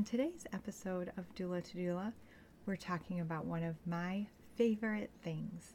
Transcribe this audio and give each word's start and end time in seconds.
On 0.00 0.04
today's 0.04 0.46
episode 0.54 1.12
of 1.18 1.26
Doula 1.34 1.62
to 1.62 1.76
Doula, 1.76 2.14
we're 2.64 2.74
talking 2.74 3.20
about 3.20 3.44
one 3.44 3.62
of 3.62 3.76
my 3.86 4.26
favorite 4.56 5.10
things. 5.22 5.74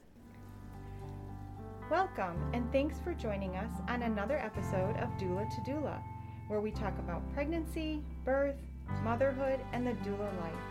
Welcome, 1.91 2.49
and 2.51 2.71
thanks 2.71 2.97
for 3.03 3.13
joining 3.13 3.55
us 3.55 3.69
on 3.87 4.01
another 4.01 4.39
episode 4.39 4.97
of 4.97 5.09
Doula 5.19 5.47
to 5.47 5.71
Doula, 5.71 6.01
where 6.47 6.59
we 6.59 6.71
talk 6.71 6.97
about 6.97 7.31
pregnancy, 7.35 8.01
birth, 8.23 8.55
motherhood, 9.03 9.59
and 9.73 9.85
the 9.85 9.91
doula 9.91 10.41
life. 10.41 10.65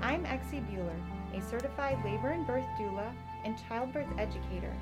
I'm 0.00 0.24
Exie 0.24 0.66
Bueller, 0.70 0.98
a 1.36 1.46
certified 1.46 2.02
labor 2.06 2.28
and 2.28 2.46
birth 2.46 2.64
doula 2.80 3.12
and 3.44 3.58
childbirth 3.68 4.08
educator. 4.16 4.74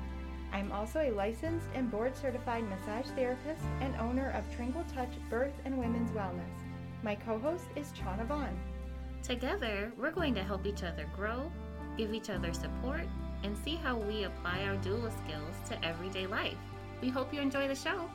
I'm 0.53 0.71
also 0.71 1.01
a 1.01 1.11
licensed 1.11 1.67
and 1.73 1.91
board 1.91 2.15
certified 2.15 2.63
massage 2.69 3.07
therapist 3.17 3.65
and 3.81 3.97
owner 3.97 4.29
of 4.29 4.49
Tranquil 4.55 4.85
Touch 4.95 5.11
Birth 5.29 5.59
and 5.65 5.77
Women's 5.77 6.11
Wellness. 6.11 6.66
My 7.03 7.13
co 7.13 7.37
host 7.37 7.65
is 7.75 7.91
Chana 7.91 8.25
Vaughn. 8.25 8.57
Together, 9.21 9.91
we're 9.97 10.11
going 10.11 10.33
to 10.33 10.43
help 10.43 10.65
each 10.65 10.81
other 10.81 11.07
grow, 11.15 11.51
give 11.95 12.11
each 12.11 12.31
other 12.31 12.51
support, 12.53 13.05
and 13.43 13.55
see 13.55 13.75
how 13.75 13.97
we 13.97 14.23
apply 14.23 14.63
our 14.63 14.75
doula 14.77 15.11
skills 15.23 15.55
to 15.69 15.85
everyday 15.85 16.25
life. 16.25 16.57
We 16.99 17.09
hope 17.09 17.31
you 17.31 17.39
enjoy 17.39 17.67
the 17.67 17.75
show. 17.75 18.09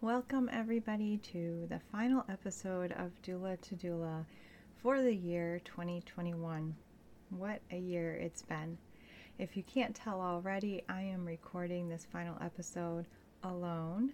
Welcome, 0.00 0.48
everybody, 0.52 1.16
to 1.32 1.66
the 1.68 1.80
final 1.90 2.24
episode 2.28 2.92
of 2.92 3.10
Doula 3.22 3.60
to 3.62 3.74
Doula 3.74 4.24
for 4.80 5.02
the 5.02 5.14
year 5.14 5.60
2021. 5.64 6.76
What 7.30 7.60
a 7.72 7.78
year 7.78 8.14
it's 8.14 8.42
been. 8.42 8.78
If 9.40 9.56
you 9.56 9.64
can't 9.64 9.96
tell 9.96 10.20
already, 10.20 10.84
I 10.88 11.02
am 11.02 11.24
recording 11.24 11.88
this 11.88 12.06
final 12.12 12.36
episode 12.40 13.06
alone 13.42 14.12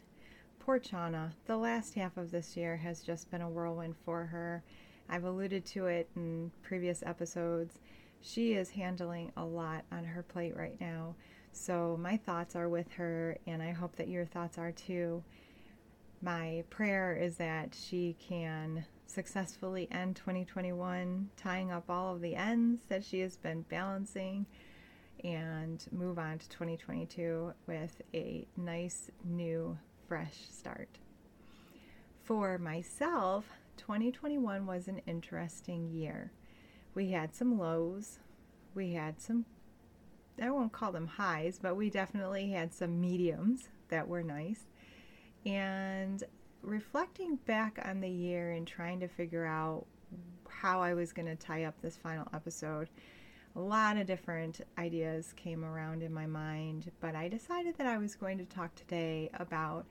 Poor 0.64 0.78
Chana, 0.78 1.32
the 1.46 1.56
last 1.56 1.94
half 1.94 2.16
of 2.16 2.30
this 2.30 2.56
year 2.56 2.76
has 2.76 3.02
just 3.02 3.28
been 3.32 3.42
a 3.42 3.50
whirlwind 3.50 3.96
for 4.04 4.26
her. 4.26 4.62
I've 5.08 5.24
alluded 5.24 5.64
to 5.66 5.86
it 5.86 6.08
in 6.14 6.52
previous 6.62 7.02
episodes. 7.04 7.80
She 8.20 8.52
is 8.52 8.70
handling 8.70 9.32
a 9.36 9.44
lot 9.44 9.82
on 9.90 10.04
her 10.04 10.22
plate 10.22 10.56
right 10.56 10.80
now. 10.80 11.16
So, 11.50 11.98
my 12.00 12.16
thoughts 12.16 12.54
are 12.54 12.68
with 12.68 12.88
her, 12.92 13.36
and 13.44 13.60
I 13.60 13.72
hope 13.72 13.96
that 13.96 14.06
your 14.06 14.24
thoughts 14.24 14.56
are 14.56 14.70
too. 14.70 15.24
My 16.22 16.62
prayer 16.70 17.16
is 17.20 17.38
that 17.38 17.74
she 17.74 18.14
can 18.20 18.84
successfully 19.06 19.88
end 19.90 20.14
2021, 20.14 21.28
tying 21.36 21.72
up 21.72 21.90
all 21.90 22.14
of 22.14 22.20
the 22.20 22.36
ends 22.36 22.82
that 22.88 23.02
she 23.02 23.18
has 23.18 23.36
been 23.36 23.62
balancing, 23.62 24.46
and 25.24 25.84
move 25.90 26.20
on 26.20 26.38
to 26.38 26.48
2022 26.50 27.52
with 27.66 28.00
a 28.14 28.46
nice 28.56 29.10
new 29.24 29.76
fresh 30.12 30.44
start. 30.50 30.98
For 32.22 32.58
myself, 32.58 33.46
2021 33.78 34.66
was 34.66 34.86
an 34.86 35.00
interesting 35.06 35.88
year. 35.88 36.30
We 36.94 37.12
had 37.12 37.34
some 37.34 37.58
lows, 37.58 38.18
we 38.74 38.92
had 38.92 39.22
some, 39.22 39.46
I 40.38 40.50
won't 40.50 40.70
call 40.70 40.92
them 40.92 41.06
highs, 41.06 41.58
but 41.62 41.76
we 41.76 41.88
definitely 41.88 42.50
had 42.50 42.74
some 42.74 43.00
mediums 43.00 43.70
that 43.88 44.06
were 44.06 44.22
nice. 44.22 44.66
And 45.46 46.22
reflecting 46.60 47.36
back 47.46 47.78
on 47.82 48.02
the 48.02 48.10
year 48.10 48.50
and 48.50 48.66
trying 48.66 49.00
to 49.00 49.08
figure 49.08 49.46
out 49.46 49.86
how 50.46 50.82
I 50.82 50.92
was 50.92 51.14
going 51.14 51.34
to 51.34 51.36
tie 51.36 51.64
up 51.64 51.80
this 51.80 51.96
final 51.96 52.28
episode, 52.34 52.90
a 53.54 53.60
lot 53.60 53.96
of 53.96 54.06
different 54.06 54.60
ideas 54.78 55.34
came 55.36 55.64
around 55.64 56.02
in 56.02 56.12
my 56.12 56.26
mind, 56.26 56.90
but 57.00 57.14
I 57.14 57.28
decided 57.28 57.76
that 57.76 57.86
I 57.86 57.98
was 57.98 58.14
going 58.14 58.38
to 58.38 58.44
talk 58.44 58.74
today 58.74 59.30
about 59.34 59.86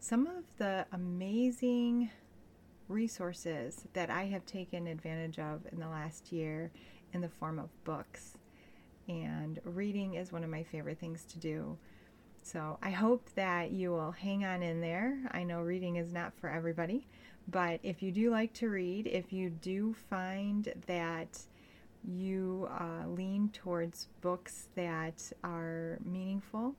some 0.00 0.26
of 0.26 0.44
the 0.58 0.84
amazing 0.92 2.10
resources 2.88 3.86
that 3.92 4.10
I 4.10 4.24
have 4.26 4.44
taken 4.46 4.86
advantage 4.86 5.38
of 5.38 5.62
in 5.72 5.78
the 5.78 5.88
last 5.88 6.32
year 6.32 6.70
in 7.12 7.20
the 7.20 7.28
form 7.28 7.58
of 7.58 7.70
books. 7.84 8.36
And 9.08 9.60
reading 9.64 10.14
is 10.14 10.32
one 10.32 10.44
of 10.44 10.50
my 10.50 10.64
favorite 10.64 10.98
things 10.98 11.24
to 11.26 11.38
do. 11.38 11.78
So 12.42 12.78
I 12.82 12.90
hope 12.90 13.30
that 13.36 13.70
you 13.70 13.90
will 13.90 14.10
hang 14.10 14.44
on 14.44 14.62
in 14.62 14.80
there. 14.80 15.18
I 15.30 15.44
know 15.44 15.60
reading 15.62 15.96
is 15.96 16.12
not 16.12 16.34
for 16.34 16.50
everybody, 16.50 17.06
but 17.48 17.80
if 17.82 18.02
you 18.02 18.10
do 18.10 18.30
like 18.30 18.52
to 18.54 18.68
read, 18.68 19.06
if 19.06 19.32
you 19.32 19.50
do 19.50 19.94
find 20.10 20.72
that 20.86 21.40
you 22.06 22.68
uh, 22.78 23.08
lean 23.08 23.50
towards 23.52 24.08
books 24.20 24.68
that 24.74 25.32
are 25.42 25.98
meaningful, 26.04 26.74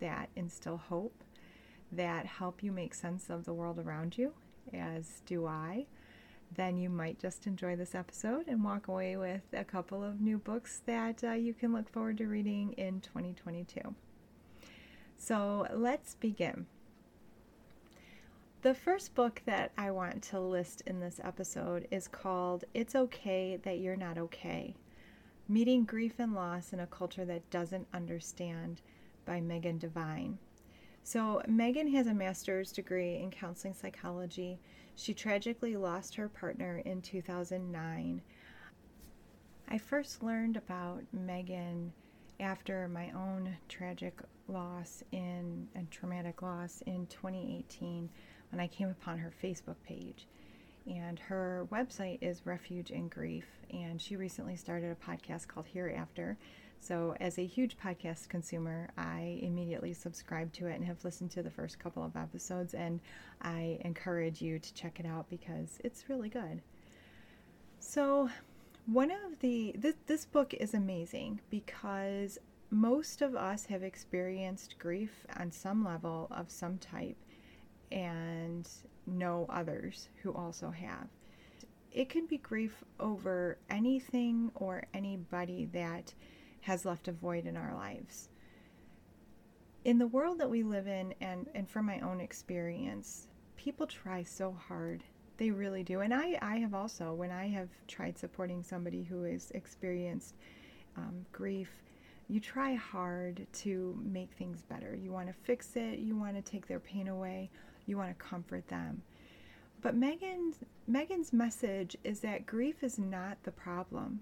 that 0.00 0.28
instill 0.36 0.76
hope, 0.76 1.24
that 1.92 2.26
help 2.26 2.62
you 2.62 2.72
make 2.72 2.94
sense 2.94 3.30
of 3.30 3.44
the 3.44 3.52
world 3.52 3.78
around 3.78 4.16
you, 4.16 4.32
as 4.72 5.22
do 5.26 5.46
I, 5.46 5.86
then 6.54 6.78
you 6.78 6.88
might 6.90 7.18
just 7.18 7.46
enjoy 7.46 7.76
this 7.76 7.94
episode 7.94 8.48
and 8.48 8.64
walk 8.64 8.88
away 8.88 9.16
with 9.16 9.42
a 9.52 9.64
couple 9.64 10.02
of 10.02 10.20
new 10.20 10.38
books 10.38 10.82
that 10.86 11.22
uh, 11.22 11.32
you 11.32 11.52
can 11.54 11.72
look 11.72 11.88
forward 11.88 12.18
to 12.18 12.26
reading 12.26 12.72
in 12.72 13.00
2022. 13.00 13.94
So 15.16 15.66
let's 15.72 16.14
begin. 16.14 16.66
The 18.62 18.74
first 18.74 19.14
book 19.14 19.40
that 19.46 19.70
I 19.78 19.92
want 19.92 20.20
to 20.24 20.40
list 20.40 20.80
in 20.84 20.98
this 20.98 21.20
episode 21.22 21.86
is 21.92 22.08
called 22.08 22.64
It's 22.74 22.96
Okay 22.96 23.56
That 23.62 23.78
You're 23.78 23.94
Not 23.94 24.18
Okay 24.18 24.74
Meeting 25.48 25.84
Grief 25.84 26.14
and 26.18 26.34
Loss 26.34 26.72
in 26.72 26.80
a 26.80 26.86
Culture 26.88 27.24
That 27.24 27.48
Doesn't 27.50 27.86
Understand 27.94 28.80
by 29.24 29.40
Megan 29.40 29.78
Devine. 29.78 30.38
So, 31.04 31.40
Megan 31.46 31.86
has 31.94 32.08
a 32.08 32.14
master's 32.14 32.72
degree 32.72 33.18
in 33.18 33.30
counseling 33.30 33.74
psychology. 33.74 34.58
She 34.96 35.14
tragically 35.14 35.76
lost 35.76 36.16
her 36.16 36.28
partner 36.28 36.82
in 36.84 37.00
2009. 37.00 38.20
I 39.68 39.78
first 39.78 40.20
learned 40.24 40.56
about 40.56 41.04
Megan 41.12 41.92
after 42.40 42.88
my 42.88 43.12
own 43.12 43.56
tragic 43.68 44.20
loss 44.48 45.04
in 45.12 45.68
and 45.76 45.88
traumatic 45.92 46.42
loss 46.42 46.82
in 46.86 47.06
2018 47.06 48.08
when 48.50 48.60
I 48.60 48.66
came 48.66 48.88
upon 48.88 49.18
her 49.18 49.32
Facebook 49.42 49.76
page. 49.86 50.26
And 50.86 51.18
her 51.18 51.66
website 51.70 52.18
is 52.22 52.46
Refuge 52.46 52.90
in 52.90 53.08
Grief, 53.08 53.44
and 53.70 54.00
she 54.00 54.16
recently 54.16 54.56
started 54.56 54.90
a 54.90 55.10
podcast 55.10 55.46
called 55.46 55.66
Hereafter. 55.66 56.38
So, 56.80 57.14
as 57.20 57.38
a 57.38 57.44
huge 57.44 57.76
podcast 57.76 58.28
consumer, 58.28 58.88
I 58.96 59.38
immediately 59.42 59.92
subscribed 59.92 60.54
to 60.54 60.66
it 60.66 60.76
and 60.76 60.84
have 60.84 61.04
listened 61.04 61.30
to 61.32 61.42
the 61.42 61.50
first 61.50 61.78
couple 61.78 62.04
of 62.04 62.16
episodes. 62.16 62.72
And 62.72 63.00
I 63.42 63.78
encourage 63.84 64.40
you 64.40 64.58
to 64.58 64.74
check 64.74 64.98
it 64.98 65.04
out 65.04 65.28
because 65.28 65.78
it's 65.84 66.08
really 66.08 66.28
good. 66.30 66.62
So, 67.80 68.30
one 68.86 69.10
of 69.10 69.40
the 69.40 69.74
this, 69.76 69.96
this 70.06 70.24
book 70.24 70.54
is 70.54 70.72
amazing 70.72 71.40
because 71.50 72.38
most 72.70 73.20
of 73.22 73.34
us 73.34 73.66
have 73.66 73.82
experienced 73.82 74.78
grief 74.78 75.26
on 75.36 75.50
some 75.50 75.84
level 75.84 76.28
of 76.30 76.50
some 76.50 76.78
type 76.78 77.16
and 77.92 78.68
know 79.06 79.46
others 79.48 80.08
who 80.22 80.32
also 80.32 80.70
have. 80.70 81.08
It 81.92 82.08
can 82.08 82.26
be 82.26 82.38
grief 82.38 82.84
over 83.00 83.58
anything 83.70 84.50
or 84.54 84.84
anybody 84.92 85.66
that 85.72 86.12
has 86.60 86.84
left 86.84 87.08
a 87.08 87.12
void 87.12 87.46
in 87.46 87.56
our 87.56 87.74
lives. 87.74 88.28
In 89.84 89.98
the 89.98 90.06
world 90.06 90.38
that 90.38 90.50
we 90.50 90.62
live 90.62 90.86
in, 90.86 91.14
and, 91.20 91.48
and 91.54 91.68
from 91.68 91.86
my 91.86 92.00
own 92.00 92.20
experience, 92.20 93.28
people 93.56 93.86
try 93.86 94.22
so 94.22 94.52
hard. 94.68 95.02
They 95.38 95.50
really 95.50 95.82
do. 95.82 96.00
And 96.00 96.12
I, 96.12 96.38
I 96.42 96.58
have 96.58 96.74
also, 96.74 97.14
when 97.14 97.30
I 97.30 97.48
have 97.48 97.68
tried 97.86 98.18
supporting 98.18 98.62
somebody 98.62 99.02
who 99.02 99.22
has 99.22 99.50
experienced 99.52 100.34
um, 100.96 101.24
grief, 101.32 101.70
you 102.28 102.40
try 102.40 102.74
hard 102.74 103.46
to 103.52 103.98
make 104.04 104.32
things 104.32 104.62
better. 104.62 104.94
You 104.94 105.10
want 105.12 105.28
to 105.28 105.32
fix 105.32 105.76
it, 105.76 106.00
you 106.00 106.16
want 106.16 106.36
to 106.36 106.42
take 106.42 106.66
their 106.66 106.80
pain 106.80 107.08
away, 107.08 107.50
you 107.88 107.96
want 107.96 108.16
to 108.16 108.24
comfort 108.24 108.68
them. 108.68 109.02
But 109.80 109.94
Megan's 109.94 110.56
Megan's 110.86 111.32
message 111.32 111.96
is 112.04 112.20
that 112.20 112.46
grief 112.46 112.82
is 112.82 112.98
not 112.98 113.42
the 113.44 113.52
problem 113.52 114.20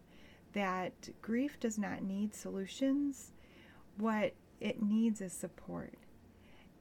that 0.57 1.11
grief 1.21 1.61
does 1.61 1.79
not 1.79 2.03
need 2.03 2.35
solutions. 2.35 3.33
What 3.99 4.33
it 4.59 4.83
needs 4.83 5.21
is 5.21 5.35
support. 5.35 5.95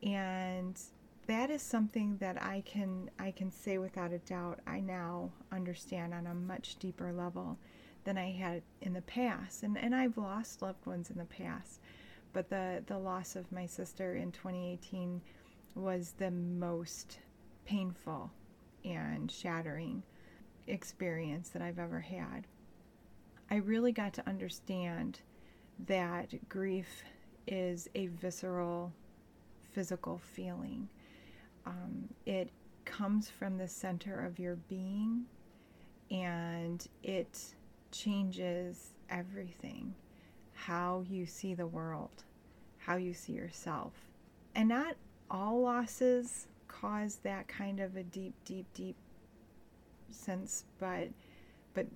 And 0.01 0.79
that 1.27 1.49
is 1.49 1.61
something 1.61 2.17
that 2.17 2.41
I 2.41 2.63
can 2.65 3.09
I 3.19 3.31
can 3.31 3.51
say 3.51 3.77
without 3.77 4.13
a 4.13 4.19
doubt 4.19 4.59
I 4.65 4.79
now 4.79 5.31
understand 5.51 6.13
on 6.13 6.27
a 6.27 6.33
much 6.33 6.77
deeper 6.77 7.11
level 7.11 7.57
than 8.05 8.17
I 8.17 8.31
had 8.31 8.61
in 8.81 8.93
the 8.93 9.01
past. 9.01 9.63
And 9.63 9.77
and 9.77 9.93
I've 9.93 10.17
lost 10.17 10.61
loved 10.61 10.85
ones 10.85 11.09
in 11.09 11.17
the 11.17 11.25
past. 11.25 11.81
But 12.31 12.49
the, 12.49 12.83
the 12.85 12.97
loss 12.97 13.35
of 13.35 13.51
my 13.51 13.65
sister 13.65 14.15
in 14.15 14.31
2018 14.31 15.21
was 15.75 16.13
the 16.17 16.31
most 16.31 17.19
painful 17.65 18.31
and 18.83 19.29
shattering 19.29 20.03
experience 20.67 21.49
that 21.49 21.61
I've 21.61 21.79
ever 21.79 21.99
had. 21.99 22.47
I 23.51 23.55
really 23.57 23.91
got 23.91 24.13
to 24.13 24.27
understand 24.27 25.19
that 25.87 26.49
grief 26.49 27.03
is 27.47 27.89
a 27.93 28.07
visceral, 28.07 28.93
physical 29.73 30.17
feeling. 30.17 30.89
Um, 31.65 32.09
it 32.25 32.49
comes 32.85 33.29
from 33.29 33.57
the 33.57 33.67
center 33.67 34.25
of 34.25 34.39
your 34.39 34.55
being 34.55 35.25
and 36.09 36.87
it 37.03 37.39
changes 37.91 38.93
everything 39.09 39.93
how 40.53 41.03
you 41.09 41.25
see 41.25 41.53
the 41.53 41.67
world, 41.67 42.23
how 42.77 42.95
you 42.95 43.13
see 43.13 43.33
yourself. 43.33 43.93
And 44.55 44.69
not 44.69 44.95
all 45.29 45.61
losses 45.61 46.47
cause 46.67 47.19
that 47.23 47.47
kind 47.47 47.79
of 47.79 47.95
a 47.95 48.03
deep, 48.03 48.33
deep, 48.45 48.65
deep 48.73 48.95
sense, 50.11 50.65
but 50.79 51.09
but 51.73 51.87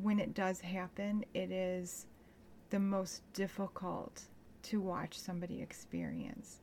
when 0.00 0.18
it 0.18 0.34
does 0.34 0.60
happen, 0.60 1.24
it 1.34 1.50
is 1.50 2.06
the 2.70 2.78
most 2.78 3.22
difficult 3.32 4.22
to 4.64 4.80
watch 4.80 5.18
somebody 5.18 5.62
experience. 5.62 6.58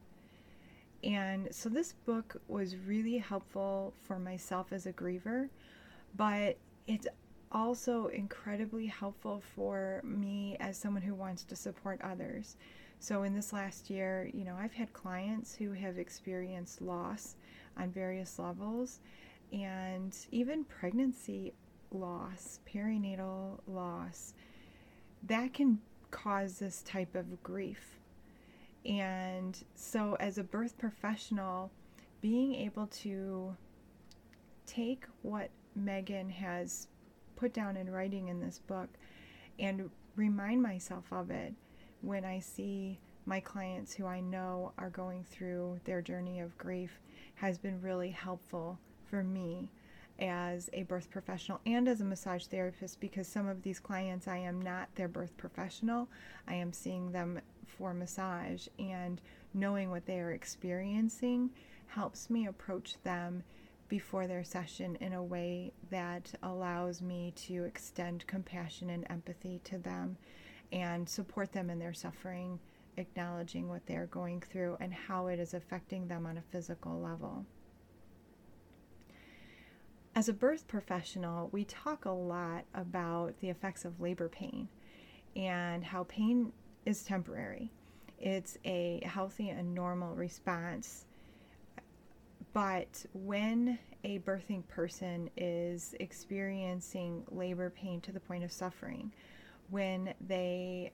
And 1.04 1.48
so 1.52 1.69
this 1.69 1.94
book 2.06 2.42
was 2.48 2.75
really 2.75 3.18
helpful 3.18 3.94
for 4.02 4.19
myself 4.19 4.72
as 4.72 4.86
a 4.86 4.94
griever, 4.94 5.50
but 6.16 6.58
it's 6.88 7.08
also 7.52 8.08
incredibly 8.08 8.86
helpful 8.86 9.42
for 9.56 10.02
me 10.04 10.58
as 10.60 10.78
someone 10.78 11.02
who 11.02 11.16
wants 11.16 11.44
to 11.46 11.56
support 11.56 12.00
others. 12.02 12.56
So 13.01 13.24
in 13.24 13.33
this 13.33 13.51
last 13.51 13.89
year, 13.89 14.30
you 14.31 14.45
know, 14.45 14.56
I've 14.56 14.75
had 14.75 14.94
clients 14.94 15.56
who 15.56 15.71
have 15.71 15.98
experienced 15.98 16.83
loss 16.83 17.36
on 17.75 17.89
various 17.89 18.38
levels 18.38 19.00
and 19.51 20.15
even 20.30 20.63
pregnancy 20.65 21.51
loss, 21.92 22.59
perinatal 22.71 23.57
loss. 23.65 24.36
That 25.24 25.51
can 25.51 25.80
cause 26.12 26.59
this 26.59 26.83
type 26.83 27.15
of 27.15 27.42
grief. 27.42 27.98
And 28.86 29.57
so, 29.74 30.15
as 30.19 30.38
a 30.38 30.44
birth 30.44 30.77
professional, 30.77 31.71
being 32.21 32.53
able 32.53 32.86
to 32.86 33.57
take 34.68 35.06
what 35.24 35.50
Megan 35.75 36.30
has 36.30 36.88
put 37.36 37.51
down 37.51 37.77
in 37.77 37.89
writing 37.89 38.27
in 38.27 38.39
this 38.39 38.59
book 38.59 38.89
and 39.57 39.89
remind 40.15 40.62
myself 40.62 41.06
of 41.12 41.31
it 41.31 41.56
when 42.01 42.25
I 42.25 42.39
see 42.39 43.00
my 43.25 43.39
clients 43.39 43.94
who 43.94 44.06
I 44.06 44.19
know 44.19 44.74
are 44.77 44.89
going 44.89 45.24
through 45.24 45.80
their 45.86 46.01
journey 46.01 46.39
of 46.39 46.57
grief 46.57 47.00
has 47.36 47.57
been 47.57 47.81
really 47.81 48.09
helpful 48.09 48.80
for 49.06 49.24
me 49.24 49.69
as 50.19 50.69
a 50.74 50.83
birth 50.83 51.09
professional 51.09 51.59
and 51.65 51.88
as 51.88 52.01
a 52.01 52.06
massage 52.06 52.45
therapist 52.45 53.00
because 53.00 53.27
some 53.27 53.48
of 53.48 53.62
these 53.62 53.80
clients 53.80 54.27
I 54.27 54.38
am 54.38 54.62
not 54.62 54.94
their 54.95 55.07
birth 55.07 55.36
professional. 55.38 56.07
I 56.48 56.56
am 56.56 56.74
seeing 56.74 57.12
them 57.12 57.39
for 57.65 57.94
massage 57.94 58.68
and 58.77 59.21
knowing 59.53 59.89
what 59.89 60.06
they 60.06 60.19
are 60.19 60.31
experiencing 60.31 61.50
helps 61.88 62.30
me 62.30 62.48
approach 62.48 62.95
them 63.03 63.44
before 63.88 64.27
their 64.27 64.44
session 64.44 64.95
in 65.01 65.13
a 65.13 65.24
way 65.24 65.74
that 65.89 66.31
allows 66.44 67.01
me 67.01 67.33
to 67.36 67.65
extend 67.65 68.25
compassion 68.27 68.89
and 68.89 69.06
empathy 69.09 69.59
to 69.65 69.77
them 69.77 70.18
and 70.72 71.08
support 71.08 71.52
them 71.52 71.70
in 71.70 71.80
their 71.80 71.94
suffering, 71.94 72.60
acknowledging 72.98 73.68
what 73.68 73.86
they're 73.86 74.08
going 74.08 74.42
through 74.42 74.78
and 74.80 74.94
how 74.94 75.28
it 75.28 75.40
is 75.40 75.54
affecting 75.54 76.08
them 76.08 76.26
on 76.26 76.38
a 76.38 76.44
physical 76.52 77.00
level. 77.00 77.46
As 80.14 80.28
a 80.28 80.34
birth 80.34 80.68
professional, 80.68 81.50
we 81.54 81.64
talk 81.64 82.06
a 82.06 82.12
lot 82.12 82.66
about 82.74 83.40
the 83.40 83.50
effects 83.50 83.86
of 83.86 84.02
labor 84.02 84.28
pain 84.28 84.68
and 85.36 85.84
how 85.86 86.04
pain 86.04 86.52
is 86.86 87.04
temporary. 87.04 87.72
It's 88.20 88.58
a 88.66 89.02
healthy 89.06 89.50
and 89.50 89.74
normal 89.74 90.16
response. 90.16 91.06
But 92.54 93.06
when 93.14 93.80
a 94.04 94.20
birthing 94.20 94.68
person 94.68 95.30
is 95.38 95.96
experiencing 96.00 97.24
labor 97.30 97.70
pain 97.70 98.02
to 98.02 98.12
the 98.12 98.20
point 98.20 98.44
of 98.44 98.52
suffering, 98.52 99.14
when 99.72 100.14
they 100.28 100.92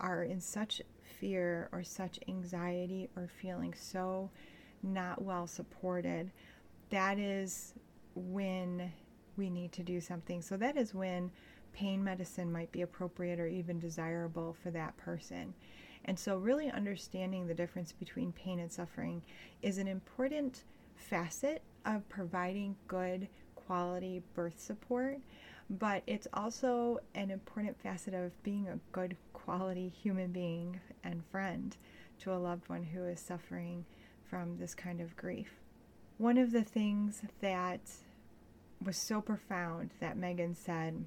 are 0.00 0.22
in 0.24 0.40
such 0.40 0.80
fear 1.20 1.68
or 1.72 1.82
such 1.82 2.18
anxiety 2.28 3.10
or 3.16 3.28
feeling 3.40 3.74
so 3.74 4.30
not 4.82 5.20
well 5.20 5.46
supported, 5.46 6.30
that 6.90 7.18
is 7.18 7.74
when 8.14 8.90
we 9.36 9.50
need 9.50 9.72
to 9.72 9.82
do 9.82 10.00
something. 10.00 10.40
So 10.40 10.56
that 10.56 10.76
is 10.76 10.94
when 10.94 11.30
pain 11.72 12.02
medicine 12.02 12.50
might 12.50 12.72
be 12.72 12.82
appropriate 12.82 13.38
or 13.38 13.46
even 13.46 13.78
desirable 13.78 14.56
for 14.62 14.70
that 14.70 14.96
person. 14.96 15.54
And 16.04 16.18
so, 16.18 16.36
really 16.38 16.70
understanding 16.70 17.46
the 17.46 17.54
difference 17.54 17.92
between 17.92 18.32
pain 18.32 18.60
and 18.60 18.72
suffering 18.72 19.20
is 19.62 19.78
an 19.78 19.86
important 19.86 20.64
facet 20.96 21.62
of 21.84 22.08
providing 22.08 22.76
good 22.86 23.28
quality 23.54 24.22
birth 24.34 24.58
support, 24.58 25.18
but 25.70 26.02
it's 26.06 26.26
also 26.32 26.98
an 27.14 27.30
important 27.30 27.80
facet 27.80 28.14
of 28.14 28.42
being 28.42 28.68
a 28.68 28.78
good 28.92 29.16
quality 29.32 29.88
human 29.88 30.32
being 30.32 30.80
and 31.04 31.24
friend 31.26 31.76
to 32.20 32.32
a 32.32 32.36
loved 32.36 32.68
one 32.68 32.82
who 32.82 33.04
is 33.04 33.20
suffering 33.20 33.84
from 34.28 34.58
this 34.58 34.74
kind 34.74 35.00
of 35.00 35.16
grief. 35.16 35.50
One 36.16 36.38
of 36.38 36.50
the 36.50 36.64
things 36.64 37.22
that 37.40 37.80
was 38.84 38.96
so 38.96 39.20
profound 39.20 39.90
that 40.00 40.16
Megan 40.16 40.54
said 40.54 41.04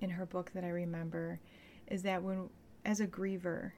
in 0.00 0.10
her 0.10 0.26
book 0.26 0.50
that 0.54 0.64
I 0.64 0.68
remember 0.68 1.40
is 1.88 2.02
that 2.02 2.22
when, 2.22 2.48
as 2.84 3.00
a 3.00 3.06
griever, 3.06 3.72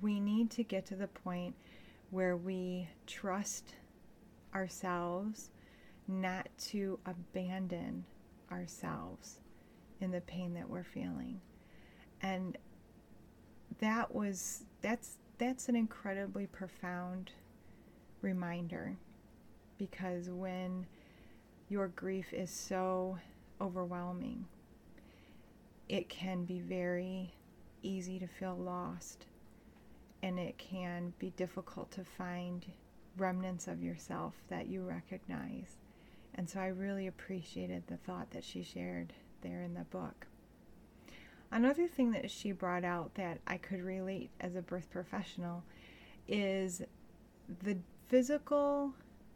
we 0.00 0.20
need 0.20 0.50
to 0.52 0.62
get 0.62 0.86
to 0.86 0.96
the 0.96 1.06
point 1.06 1.54
where 2.10 2.36
we 2.36 2.88
trust 3.06 3.74
ourselves 4.54 5.50
not 6.08 6.48
to 6.58 6.98
abandon 7.06 8.04
ourselves 8.50 9.40
in 10.00 10.10
the 10.10 10.20
pain 10.22 10.54
that 10.54 10.68
we're 10.68 10.84
feeling. 10.84 11.40
And 12.22 12.56
that 13.80 14.14
was 14.14 14.64
that's 14.80 15.16
that's 15.38 15.68
an 15.68 15.76
incredibly 15.76 16.46
profound 16.46 17.32
reminder 18.22 18.96
because 19.78 20.30
when 20.30 20.86
your 21.68 21.88
grief 21.88 22.32
is 22.32 22.50
so 22.50 23.18
overwhelming. 23.60 24.46
It 25.88 26.08
can 26.08 26.44
be 26.44 26.60
very 26.60 27.34
easy 27.82 28.18
to 28.18 28.26
feel 28.26 28.56
lost, 28.56 29.26
and 30.22 30.38
it 30.38 30.58
can 30.58 31.12
be 31.18 31.30
difficult 31.30 31.90
to 31.92 32.04
find 32.04 32.64
remnants 33.16 33.68
of 33.68 33.82
yourself 33.82 34.34
that 34.48 34.66
you 34.66 34.82
recognize. 34.82 35.76
And 36.36 36.48
so 36.48 36.60
I 36.60 36.66
really 36.66 37.06
appreciated 37.06 37.84
the 37.86 37.96
thought 37.96 38.30
that 38.30 38.44
she 38.44 38.62
shared 38.62 39.12
there 39.42 39.62
in 39.62 39.74
the 39.74 39.84
book. 39.84 40.26
Another 41.50 41.88
thing 41.88 42.10
that 42.12 42.30
she 42.30 42.52
brought 42.52 42.84
out 42.84 43.14
that 43.14 43.38
I 43.46 43.56
could 43.56 43.82
relate 43.82 44.30
as 44.40 44.54
a 44.56 44.62
birth 44.62 44.90
professional 44.90 45.64
is 46.28 46.82
the 47.62 47.78
physical 48.08 48.92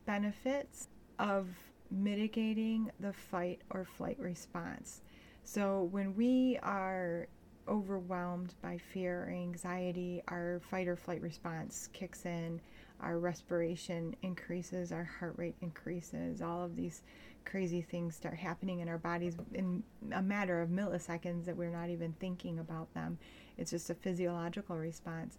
benefits 0.07 0.89
of 1.19 1.49
mitigating 1.91 2.91
the 3.01 3.13
fight 3.13 3.61
or 3.71 3.85
flight 3.85 4.19
response. 4.19 5.03
So 5.45 5.89
when 5.91 6.15
we 6.15 6.59
are 6.63 7.29
overwhelmed 7.69 8.55
by 8.63 8.79
fear 8.93 9.25
or 9.25 9.31
anxiety, 9.31 10.23
our 10.29 10.61
fight 10.71 10.89
or 10.89 10.97
flight 10.97 11.23
response 11.23 11.89
kicks 11.93 12.27
in, 12.27 12.61
our 13.03 13.19
respiration 13.19 14.15
increases, 14.23 14.93
our 14.93 15.05
heart 15.05 15.35
rate 15.37 15.57
increases, 15.61 16.43
all 16.43 16.65
of 16.65 16.77
these 16.77 17.03
crazy 17.45 17.81
things 17.81 18.15
start 18.15 18.37
happening 18.37 18.81
in 18.81 18.89
our 18.89 18.99
bodies 18.99 19.37
in 19.55 19.83
a 20.13 20.23
matter 20.23 20.61
of 20.61 20.69
milliseconds 20.69 21.45
that 21.47 21.57
we're 21.57 21.71
not 21.71 21.89
even 21.89 22.13
thinking 22.21 22.59
about 22.59 22.93
them. 22.95 23.19
It's 23.57 23.71
just 23.71 23.91
a 23.91 23.95
physiological 23.95 24.77
response. 24.77 25.39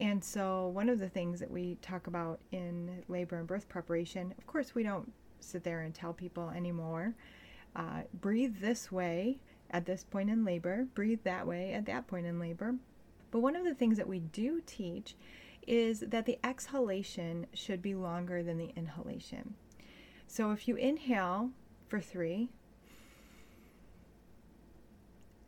And 0.00 0.22
so, 0.22 0.68
one 0.68 0.88
of 0.88 1.00
the 1.00 1.08
things 1.08 1.40
that 1.40 1.50
we 1.50 1.76
talk 1.82 2.06
about 2.06 2.38
in 2.52 3.02
labor 3.08 3.38
and 3.38 3.46
birth 3.46 3.68
preparation, 3.68 4.32
of 4.38 4.46
course, 4.46 4.74
we 4.74 4.82
don't 4.82 5.12
sit 5.40 5.64
there 5.64 5.80
and 5.80 5.94
tell 5.94 6.12
people 6.12 6.50
anymore. 6.50 7.14
Uh, 7.74 8.02
breathe 8.20 8.56
this 8.60 8.92
way 8.92 9.38
at 9.70 9.86
this 9.86 10.04
point 10.04 10.30
in 10.30 10.44
labor, 10.44 10.86
breathe 10.94 11.20
that 11.24 11.46
way 11.46 11.72
at 11.72 11.86
that 11.86 12.06
point 12.06 12.26
in 12.26 12.38
labor. 12.38 12.74
But 13.30 13.40
one 13.40 13.56
of 13.56 13.64
the 13.64 13.74
things 13.74 13.98
that 13.98 14.08
we 14.08 14.20
do 14.20 14.62
teach 14.64 15.14
is 15.68 16.00
that 16.00 16.24
the 16.24 16.38
exhalation 16.42 17.46
should 17.52 17.82
be 17.82 17.94
longer 17.94 18.42
than 18.42 18.56
the 18.56 18.72
inhalation. 18.74 19.54
So 20.26 20.50
if 20.50 20.66
you 20.66 20.76
inhale 20.76 21.50
for 21.88 22.00
three, 22.00 22.48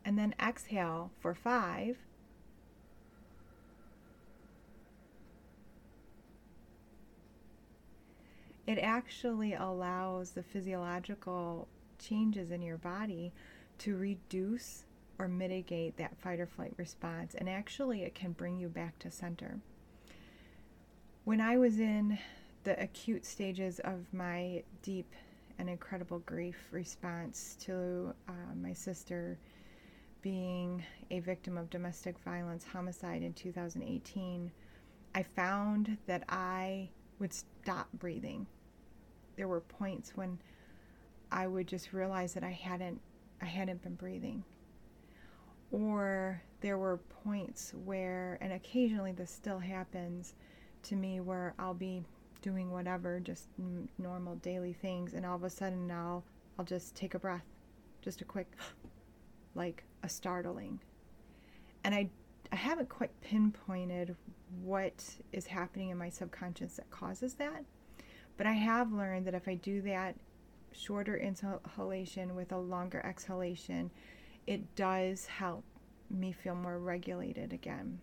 and 0.05 0.17
then 0.17 0.33
exhale 0.39 1.11
for 1.19 1.33
five, 1.33 1.97
it 8.65 8.79
actually 8.79 9.53
allows 9.53 10.31
the 10.31 10.43
physiological 10.43 11.67
changes 11.99 12.51
in 12.51 12.61
your 12.61 12.77
body 12.77 13.31
to 13.79 13.95
reduce 13.95 14.85
or 15.19 15.27
mitigate 15.27 15.97
that 15.97 16.17
fight 16.17 16.39
or 16.39 16.47
flight 16.47 16.73
response. 16.77 17.35
And 17.35 17.47
actually, 17.47 18.01
it 18.03 18.15
can 18.15 18.31
bring 18.31 18.59
you 18.59 18.69
back 18.69 18.97
to 18.99 19.11
center. 19.11 19.59
When 21.23 21.39
I 21.39 21.55
was 21.55 21.79
in 21.79 22.17
the 22.63 22.81
acute 22.81 23.27
stages 23.27 23.79
of 23.81 24.11
my 24.11 24.63
deep 24.81 25.13
and 25.59 25.69
incredible 25.69 26.17
grief 26.19 26.57
response 26.71 27.55
to 27.61 28.15
uh, 28.27 28.55
my 28.59 28.73
sister 28.73 29.37
being 30.23 30.83
a 31.11 31.19
victim 31.19 31.59
of 31.59 31.69
domestic 31.69 32.17
violence 32.25 32.65
homicide 32.65 33.21
in 33.21 33.33
2018, 33.33 34.51
I 35.13 35.21
found 35.21 35.95
that 36.07 36.23
I 36.27 36.89
would 37.19 37.33
stop 37.33 37.87
breathing. 37.93 38.47
There 39.35 39.47
were 39.47 39.61
points 39.61 40.13
when 40.15 40.39
I 41.31 41.45
would 41.45 41.67
just 41.67 41.93
realize 41.93 42.33
that 42.33 42.43
I 42.43 42.51
hadn't 42.51 42.99
I 43.39 43.45
hadn't 43.45 43.83
been 43.83 43.93
breathing. 43.93 44.43
Or 45.71 46.41
there 46.61 46.79
were 46.79 46.97
points 47.23 47.75
where 47.85 48.39
and 48.41 48.53
occasionally 48.53 49.11
this 49.11 49.29
still 49.29 49.59
happens 49.59 50.33
to 50.83 50.95
me 50.95 51.19
where 51.19 51.53
I'll 51.59 51.73
be 51.73 52.03
doing 52.41 52.71
whatever, 52.71 53.19
just 53.19 53.47
n- 53.59 53.87
normal 53.97 54.35
daily 54.35 54.73
things, 54.73 55.13
and 55.13 55.25
all 55.25 55.35
of 55.35 55.43
a 55.43 55.49
sudden 55.49 55.87
now 55.87 56.23
I'll 56.57 56.65
just 56.65 56.95
take 56.95 57.13
a 57.13 57.19
breath, 57.19 57.45
just 58.01 58.21
a 58.21 58.25
quick, 58.25 58.51
like 59.55 59.83
a 60.03 60.09
startling. 60.09 60.79
And 61.83 61.93
I, 61.93 62.09
I 62.51 62.55
haven't 62.55 62.89
quite 62.89 63.11
pinpointed 63.21 64.15
what 64.63 65.15
is 65.31 65.47
happening 65.47 65.89
in 65.89 65.97
my 65.97 66.09
subconscious 66.09 66.75
that 66.75 66.89
causes 66.89 67.35
that, 67.35 67.63
but 68.37 68.47
I 68.47 68.53
have 68.53 68.91
learned 68.91 69.27
that 69.27 69.35
if 69.35 69.47
I 69.47 69.55
do 69.55 69.81
that 69.83 70.15
shorter 70.71 71.17
inhalation 71.17 72.35
with 72.35 72.51
a 72.51 72.57
longer 72.57 73.05
exhalation, 73.05 73.91
it 74.47 74.75
does 74.75 75.25
help 75.25 75.63
me 76.09 76.31
feel 76.31 76.55
more 76.55 76.79
regulated 76.79 77.53
again. 77.53 77.99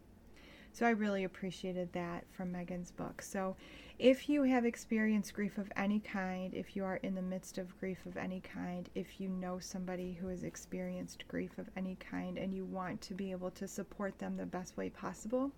So 0.79 0.87
I 0.87 0.91
really 0.91 1.25
appreciated 1.25 1.93
that 1.95 2.25
from 2.31 2.53
Megan's 2.53 2.93
book. 2.93 3.21
So 3.21 3.57
if 3.99 4.29
you 4.29 4.45
have 4.45 4.65
experienced 4.65 5.35
grief 5.35 5.59
of 5.59 5.73
any 5.75 5.99
kind, 5.99 6.55
if 6.55 6.77
you 6.77 6.85
are 6.85 6.99
in 6.99 7.17
the 7.17 7.21
midst 7.21 7.59
of 7.59 7.77
grief 7.81 8.07
of 8.07 8.17
any 8.17 8.39
kind, 8.39 8.89
if 8.95 9.21
you 9.21 9.29
know 9.29 9.59
somebody 9.59 10.13
who 10.13 10.29
has 10.29 10.45
experienced 10.45 11.27
grief 11.27 11.59
of 11.59 11.69
any 11.77 11.97
kind 11.97 12.39
and 12.39 12.55
you 12.55 12.65
want 12.65 13.01
to 13.01 13.15
be 13.15 13.33
able 13.33 13.51
to 13.51 13.67
support 13.67 14.21
them 14.21 14.37
the 14.37 14.47
best 14.47 14.77
way 14.77 14.89
possible, 14.89 15.51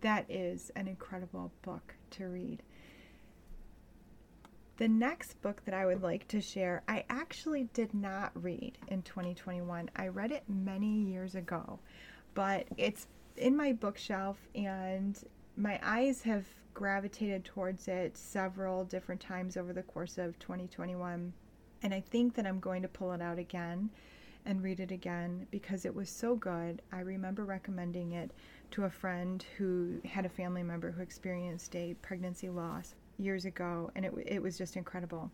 that 0.00 0.28
is 0.28 0.72
an 0.74 0.88
incredible 0.88 1.52
book 1.62 1.94
to 2.10 2.24
read. 2.24 2.60
The 4.78 4.88
next 4.88 5.40
book 5.42 5.62
that 5.66 5.74
I 5.74 5.86
would 5.86 6.02
like 6.02 6.26
to 6.26 6.40
share, 6.40 6.82
I 6.88 7.04
actually 7.08 7.68
did 7.72 7.94
not 7.94 8.32
read 8.34 8.78
in 8.88 9.02
2021. 9.02 9.90
I 9.94 10.08
read 10.08 10.32
it 10.32 10.42
many 10.48 11.02
years 11.02 11.36
ago, 11.36 11.78
but 12.34 12.66
it's 12.76 13.06
in 13.36 13.56
my 13.56 13.72
bookshelf 13.72 14.38
and 14.54 15.18
my 15.56 15.80
eyes 15.82 16.22
have 16.22 16.44
gravitated 16.74 17.44
towards 17.44 17.88
it 17.88 18.16
several 18.16 18.84
different 18.84 19.20
times 19.20 19.56
over 19.56 19.72
the 19.72 19.82
course 19.82 20.18
of 20.18 20.38
2021. 20.38 21.32
And 21.82 21.94
I 21.94 22.00
think 22.00 22.34
that 22.34 22.46
I'm 22.46 22.60
going 22.60 22.82
to 22.82 22.88
pull 22.88 23.12
it 23.12 23.22
out 23.22 23.38
again 23.38 23.90
and 24.44 24.62
read 24.62 24.80
it 24.80 24.90
again 24.90 25.46
because 25.50 25.84
it 25.84 25.94
was 25.94 26.08
so 26.08 26.36
good. 26.36 26.82
I 26.92 27.00
remember 27.00 27.44
recommending 27.44 28.12
it 28.12 28.30
to 28.72 28.84
a 28.84 28.90
friend 28.90 29.44
who 29.56 30.00
had 30.04 30.26
a 30.26 30.30
family 30.30 30.62
member 30.62 30.90
who 30.90 31.02
experienced 31.02 31.74
a 31.74 31.94
pregnancy 32.02 32.48
loss 32.48 32.94
years 33.18 33.44
ago, 33.44 33.90
and 33.94 34.04
it, 34.04 34.12
it 34.26 34.42
was 34.42 34.58
just 34.58 34.76
incredible. 34.76 35.30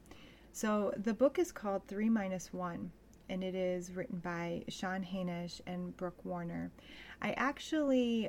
So 0.52 0.92
the 0.96 1.14
book 1.14 1.38
is 1.38 1.52
called 1.52 1.86
Three 1.86 2.08
Minus 2.08 2.52
One, 2.52 2.90
and 3.32 3.42
it 3.42 3.54
is 3.54 3.92
written 3.92 4.18
by 4.18 4.62
Sean 4.68 5.02
Hanish 5.02 5.62
and 5.66 5.96
Brooke 5.96 6.22
Warner. 6.22 6.70
I 7.22 7.32
actually 7.32 8.28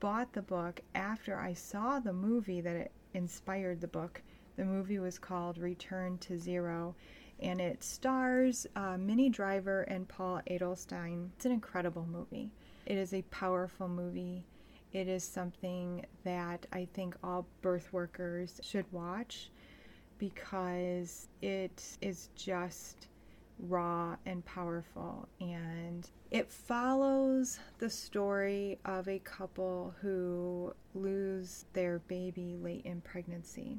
bought 0.00 0.32
the 0.32 0.40
book 0.40 0.80
after 0.94 1.38
I 1.38 1.52
saw 1.52 2.00
the 2.00 2.14
movie 2.14 2.62
that 2.62 2.90
inspired 3.12 3.82
the 3.82 3.86
book. 3.86 4.22
The 4.56 4.64
movie 4.64 4.98
was 4.98 5.18
called 5.18 5.58
Return 5.58 6.16
to 6.18 6.38
Zero, 6.38 6.94
and 7.40 7.60
it 7.60 7.84
stars 7.84 8.66
uh, 8.76 8.96
Minnie 8.96 9.28
Driver 9.28 9.82
and 9.82 10.08
Paul 10.08 10.40
Adelstein. 10.50 11.28
It's 11.36 11.44
an 11.44 11.52
incredible 11.52 12.06
movie. 12.10 12.50
It 12.86 12.96
is 12.96 13.12
a 13.12 13.20
powerful 13.24 13.88
movie. 13.88 14.46
It 14.94 15.06
is 15.06 15.22
something 15.22 16.02
that 16.24 16.64
I 16.72 16.88
think 16.94 17.14
all 17.22 17.46
birth 17.60 17.92
workers 17.92 18.58
should 18.62 18.90
watch 18.90 19.50
because 20.16 21.28
it 21.42 21.82
is 22.00 22.30
just 22.36 23.08
raw 23.68 24.16
and 24.26 24.44
powerful. 24.44 25.28
And 25.40 26.08
it 26.30 26.50
follows 26.50 27.58
the 27.78 27.90
story 27.90 28.78
of 28.84 29.08
a 29.08 29.18
couple 29.20 29.94
who 30.00 30.74
lose 30.94 31.66
their 31.72 32.00
baby 32.00 32.56
late 32.60 32.84
in 32.84 33.00
pregnancy. 33.00 33.78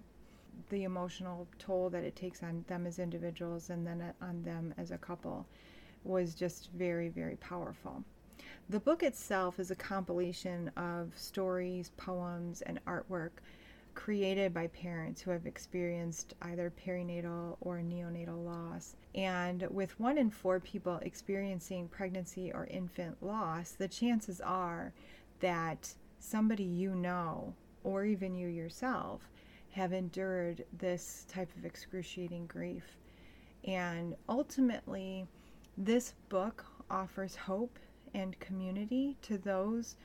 The 0.70 0.84
emotional 0.84 1.48
toll 1.60 1.90
that 1.90 2.04
it 2.04 2.16
takes 2.16 2.42
on 2.42 2.64
them 2.68 2.88
as 2.88 3.00
individuals 3.00 3.70
and 3.70 3.86
then 3.86 4.14
on 4.22 4.44
them 4.44 4.74
as 4.78 4.92
a 4.92 4.98
couple 4.98 5.46
was 6.04 6.36
just 6.36 6.70
very, 6.72 7.10
very 7.10 7.36
powerful. 7.38 8.04
The 8.70 8.80
book 8.80 9.04
itself 9.04 9.60
is 9.60 9.70
a 9.70 9.76
compilation 9.76 10.72
of 10.76 11.12
stories, 11.16 11.92
poems, 11.98 12.62
and 12.62 12.80
artwork 12.86 13.32
created 13.96 14.54
by 14.54 14.68
parents 14.68 15.22
who 15.22 15.32
have 15.32 15.48
experienced 15.48 16.36
either 16.44 16.72
perinatal 16.86 17.58
or 17.62 17.78
neonatal 17.80 18.46
loss. 18.46 18.96
And 19.16 19.66
with 19.72 20.00
one 20.00 20.18
in 20.18 20.30
four 20.30 20.60
people 20.60 20.98
experiencing 21.02 21.88
pregnancy 21.88 22.52
or 22.54 22.68
infant 22.68 23.18
loss, 23.24 23.72
the 23.72 23.88
chances 23.88 24.42
are 24.42 24.94
that 25.40 25.96
somebody 26.20 26.64
you 26.64 26.94
know, 26.94 27.54
or 27.84 28.06
even 28.06 28.36
you 28.36 28.48
yourself, 28.48 29.22
have 29.72 29.94
endured 29.94 30.64
this 30.78 31.26
type 31.28 31.50
of 31.58 31.66
excruciating 31.66 32.48
grief. 32.48 32.98
And 33.66 34.16
ultimately, 34.30 35.26
this 35.78 36.14
book 36.30 36.66
offers 36.90 37.36
hope 37.36 37.80
and 38.14 38.40
community 38.40 39.18
to 39.24 39.38
those 39.38 39.96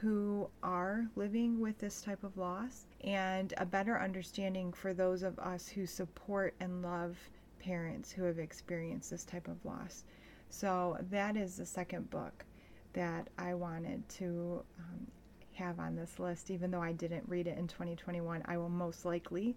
who 0.00 0.48
are 0.62 1.06
living 1.16 1.58
with 1.58 1.78
this 1.78 2.02
type 2.02 2.22
of 2.22 2.36
loss 2.36 2.86
and 3.06 3.54
a 3.56 3.64
better 3.64 3.98
understanding 3.98 4.72
for 4.72 4.92
those 4.92 5.22
of 5.22 5.38
us 5.38 5.68
who 5.68 5.86
support 5.86 6.54
and 6.60 6.82
love 6.82 7.16
parents 7.60 8.10
who 8.10 8.24
have 8.24 8.38
experienced 8.38 9.10
this 9.10 9.24
type 9.24 9.48
of 9.48 9.64
loss. 9.64 10.04
So, 10.50 10.98
that 11.10 11.36
is 11.36 11.56
the 11.56 11.66
second 11.66 12.10
book 12.10 12.44
that 12.92 13.28
I 13.38 13.54
wanted 13.54 14.08
to 14.10 14.62
um, 14.78 15.06
have 15.52 15.78
on 15.78 15.96
this 15.96 16.18
list. 16.18 16.50
Even 16.50 16.70
though 16.70 16.82
I 16.82 16.92
didn't 16.92 17.24
read 17.28 17.46
it 17.46 17.58
in 17.58 17.66
2021, 17.66 18.42
I 18.46 18.56
will 18.56 18.68
most 18.68 19.04
likely 19.04 19.56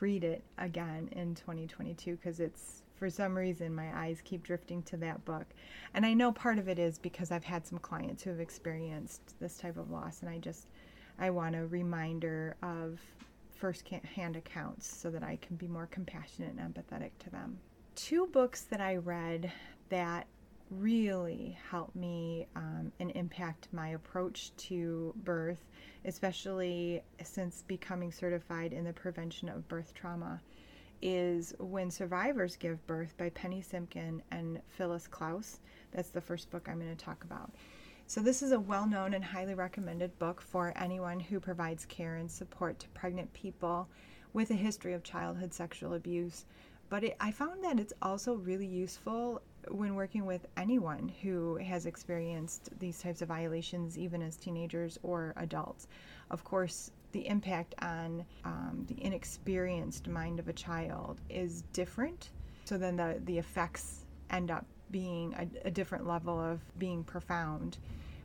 read 0.00 0.24
it 0.24 0.42
again 0.58 1.08
in 1.12 1.34
2022 1.34 2.16
because 2.16 2.40
it's 2.40 2.82
for 2.96 3.08
some 3.08 3.36
reason 3.36 3.74
my 3.74 3.96
eyes 3.96 4.20
keep 4.24 4.42
drifting 4.42 4.82
to 4.84 4.96
that 4.98 5.24
book. 5.24 5.46
And 5.94 6.04
I 6.06 6.14
know 6.14 6.32
part 6.32 6.58
of 6.58 6.68
it 6.68 6.78
is 6.78 6.98
because 6.98 7.30
I've 7.30 7.44
had 7.44 7.66
some 7.66 7.78
clients 7.78 8.22
who 8.22 8.30
have 8.30 8.40
experienced 8.40 9.38
this 9.40 9.58
type 9.58 9.76
of 9.76 9.90
loss 9.90 10.20
and 10.20 10.30
I 10.30 10.38
just 10.38 10.68
I 11.18 11.30
want 11.30 11.54
a 11.54 11.66
reminder 11.66 12.56
of 12.62 13.00
first 13.50 13.88
hand 13.88 14.36
accounts 14.36 14.86
so 14.86 15.10
that 15.10 15.22
I 15.22 15.38
can 15.40 15.56
be 15.56 15.68
more 15.68 15.86
compassionate 15.86 16.54
and 16.56 16.74
empathetic 16.74 17.10
to 17.20 17.30
them. 17.30 17.58
Two 17.94 18.26
books 18.26 18.62
that 18.62 18.80
I 18.80 18.96
read 18.96 19.52
that 19.88 20.26
really 20.70 21.56
helped 21.70 21.94
me 21.94 22.46
um, 22.56 22.90
and 22.98 23.10
impact 23.12 23.68
my 23.72 23.90
approach 23.90 24.50
to 24.56 25.14
birth, 25.24 25.64
especially 26.04 27.02
since 27.22 27.62
becoming 27.66 28.10
certified 28.10 28.72
in 28.72 28.84
the 28.84 28.92
prevention 28.92 29.48
of 29.48 29.68
birth 29.68 29.92
trauma, 29.94 30.40
is 31.02 31.54
When 31.58 31.90
Survivors 31.90 32.56
Give 32.56 32.84
Birth 32.86 33.14
by 33.18 33.28
Penny 33.30 33.62
Simkin 33.62 34.22
and 34.30 34.60
Phyllis 34.68 35.06
Klaus. 35.06 35.60
That's 35.92 36.10
the 36.10 36.20
first 36.20 36.50
book 36.50 36.68
I'm 36.68 36.78
going 36.78 36.96
to 36.96 37.04
talk 37.04 37.24
about. 37.24 37.50
So, 38.12 38.20
this 38.20 38.42
is 38.42 38.52
a 38.52 38.60
well 38.60 38.86
known 38.86 39.14
and 39.14 39.24
highly 39.24 39.54
recommended 39.54 40.18
book 40.18 40.42
for 40.42 40.74
anyone 40.76 41.18
who 41.18 41.40
provides 41.40 41.86
care 41.86 42.16
and 42.16 42.30
support 42.30 42.78
to 42.80 42.88
pregnant 42.90 43.32
people 43.32 43.88
with 44.34 44.50
a 44.50 44.54
history 44.54 44.92
of 44.92 45.02
childhood 45.02 45.54
sexual 45.54 45.94
abuse. 45.94 46.44
But 46.90 47.04
it, 47.04 47.16
I 47.20 47.30
found 47.30 47.64
that 47.64 47.80
it's 47.80 47.94
also 48.02 48.34
really 48.34 48.66
useful 48.66 49.40
when 49.68 49.94
working 49.94 50.26
with 50.26 50.46
anyone 50.58 51.10
who 51.22 51.56
has 51.56 51.86
experienced 51.86 52.68
these 52.78 53.00
types 53.00 53.22
of 53.22 53.28
violations, 53.28 53.96
even 53.96 54.20
as 54.20 54.36
teenagers 54.36 54.98
or 55.02 55.32
adults. 55.38 55.88
Of 56.30 56.44
course, 56.44 56.90
the 57.12 57.26
impact 57.26 57.74
on 57.80 58.26
um, 58.44 58.84
the 58.88 59.02
inexperienced 59.02 60.06
mind 60.06 60.38
of 60.38 60.48
a 60.48 60.52
child 60.52 61.18
is 61.30 61.62
different. 61.72 62.28
So 62.66 62.76
then 62.76 62.94
the, 62.94 63.22
the 63.24 63.38
effects 63.38 64.00
end 64.28 64.50
up 64.50 64.66
being 64.90 65.34
a, 65.38 65.68
a 65.68 65.70
different 65.70 66.06
level 66.06 66.38
of 66.38 66.60
being 66.78 67.02
profound 67.04 67.78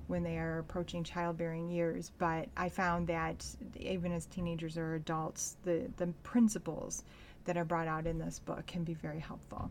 when 0.08 0.24
they 0.24 0.38
are 0.38 0.60
approaching 0.60 1.04
childbearing 1.04 1.70
years. 1.70 2.12
But 2.18 2.50
I 2.58 2.70
found 2.70 3.08
that 3.08 3.46
even 3.76 4.12
as 4.12 4.26
teenagers 4.26 4.78
or 4.78 4.96
adults, 4.96 5.58
the, 5.64 5.88
the 5.98 6.08
principles 6.24 7.04
that 7.46 7.58
are 7.58 7.66
brought 7.66 7.88
out 7.88 8.08
in 8.08 8.18
this 8.18 8.40
book 8.40 8.66
can 8.66 8.84
be 8.84 8.94
very 8.94 9.20
helpful. 9.20 9.70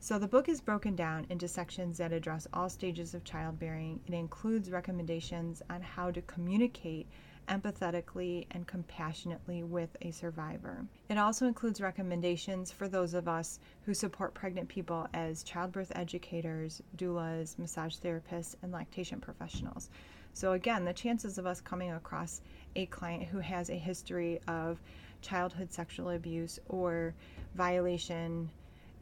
So 0.00 0.18
the 0.18 0.28
book 0.28 0.50
is 0.50 0.60
broken 0.60 0.94
down 0.94 1.26
into 1.30 1.48
sections 1.48 1.96
that 1.96 2.12
address 2.12 2.46
all 2.52 2.68
stages 2.68 3.14
of 3.14 3.24
childbearing. 3.24 4.00
It 4.06 4.12
includes 4.12 4.70
recommendations 4.70 5.62
on 5.70 5.80
how 5.80 6.10
to 6.10 6.20
communicate 6.22 7.06
empathetically 7.48 8.46
and 8.50 8.66
compassionately 8.66 9.62
with 9.62 9.96
a 10.02 10.10
survivor. 10.10 10.84
It 11.08 11.18
also 11.18 11.46
includes 11.46 11.80
recommendations 11.80 12.72
for 12.72 12.88
those 12.88 13.14
of 13.14 13.28
us 13.28 13.60
who 13.84 13.94
support 13.94 14.34
pregnant 14.34 14.68
people 14.68 15.06
as 15.14 15.42
childbirth 15.42 15.92
educators, 15.94 16.82
doulas, 16.96 17.58
massage 17.58 17.96
therapists, 17.96 18.56
and 18.62 18.72
lactation 18.72 19.20
professionals. 19.20 19.90
So, 20.32 20.52
again, 20.52 20.84
the 20.84 20.92
chances 20.92 21.38
of 21.38 21.46
us 21.46 21.60
coming 21.60 21.92
across 21.92 22.40
a 22.74 22.86
client 22.86 23.24
who 23.24 23.38
has 23.38 23.70
a 23.70 23.74
history 23.74 24.40
of 24.48 24.80
childhood 25.22 25.72
sexual 25.72 26.10
abuse 26.10 26.58
or 26.68 27.14
violation 27.54 28.50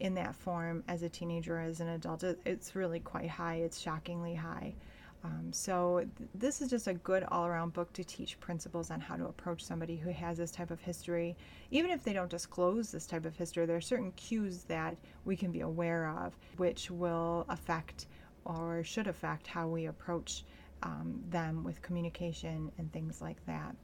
in 0.00 0.14
that 0.14 0.34
form 0.34 0.82
as 0.88 1.02
a 1.02 1.08
teenager 1.08 1.58
as 1.58 1.80
an 1.80 1.88
adult, 1.88 2.24
it's 2.44 2.74
really 2.74 3.00
quite 3.00 3.30
high. 3.30 3.56
It's 3.56 3.78
shockingly 3.78 4.34
high. 4.34 4.74
Um, 5.24 5.52
so, 5.52 6.04
th- 6.18 6.30
this 6.34 6.60
is 6.60 6.68
just 6.68 6.88
a 6.88 6.94
good 6.94 7.24
all 7.30 7.46
around 7.46 7.72
book 7.72 7.92
to 7.92 8.02
teach 8.02 8.40
principles 8.40 8.90
on 8.90 9.00
how 9.00 9.14
to 9.14 9.26
approach 9.26 9.62
somebody 9.64 9.96
who 9.96 10.10
has 10.10 10.36
this 10.36 10.50
type 10.50 10.72
of 10.72 10.80
history. 10.80 11.36
Even 11.70 11.90
if 11.92 12.02
they 12.02 12.12
don't 12.12 12.30
disclose 12.30 12.90
this 12.90 13.06
type 13.06 13.24
of 13.24 13.36
history, 13.36 13.64
there 13.64 13.76
are 13.76 13.80
certain 13.80 14.10
cues 14.12 14.64
that 14.64 14.96
we 15.24 15.36
can 15.36 15.52
be 15.52 15.60
aware 15.60 16.08
of 16.08 16.36
which 16.56 16.90
will 16.90 17.46
affect 17.48 18.06
or 18.44 18.82
should 18.82 19.06
affect 19.06 19.46
how 19.46 19.68
we 19.68 19.86
approach 19.86 20.44
um, 20.82 21.22
them 21.30 21.62
with 21.62 21.80
communication 21.82 22.72
and 22.78 22.92
things 22.92 23.20
like 23.20 23.44
that. 23.46 23.76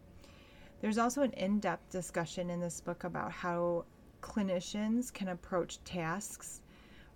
There's 0.80 0.99
also 0.99 1.23
an 1.23 1.33
in 1.33 1.61
depth 1.61 1.90
discussion 1.90 2.50
in 2.50 2.61
this 2.61 2.80
book 2.80 3.04
about 3.04 3.33
how 3.33 3.85
clinicians 4.23 5.12
can 5.12 5.28
approach 5.28 5.83
tasks 5.85 6.61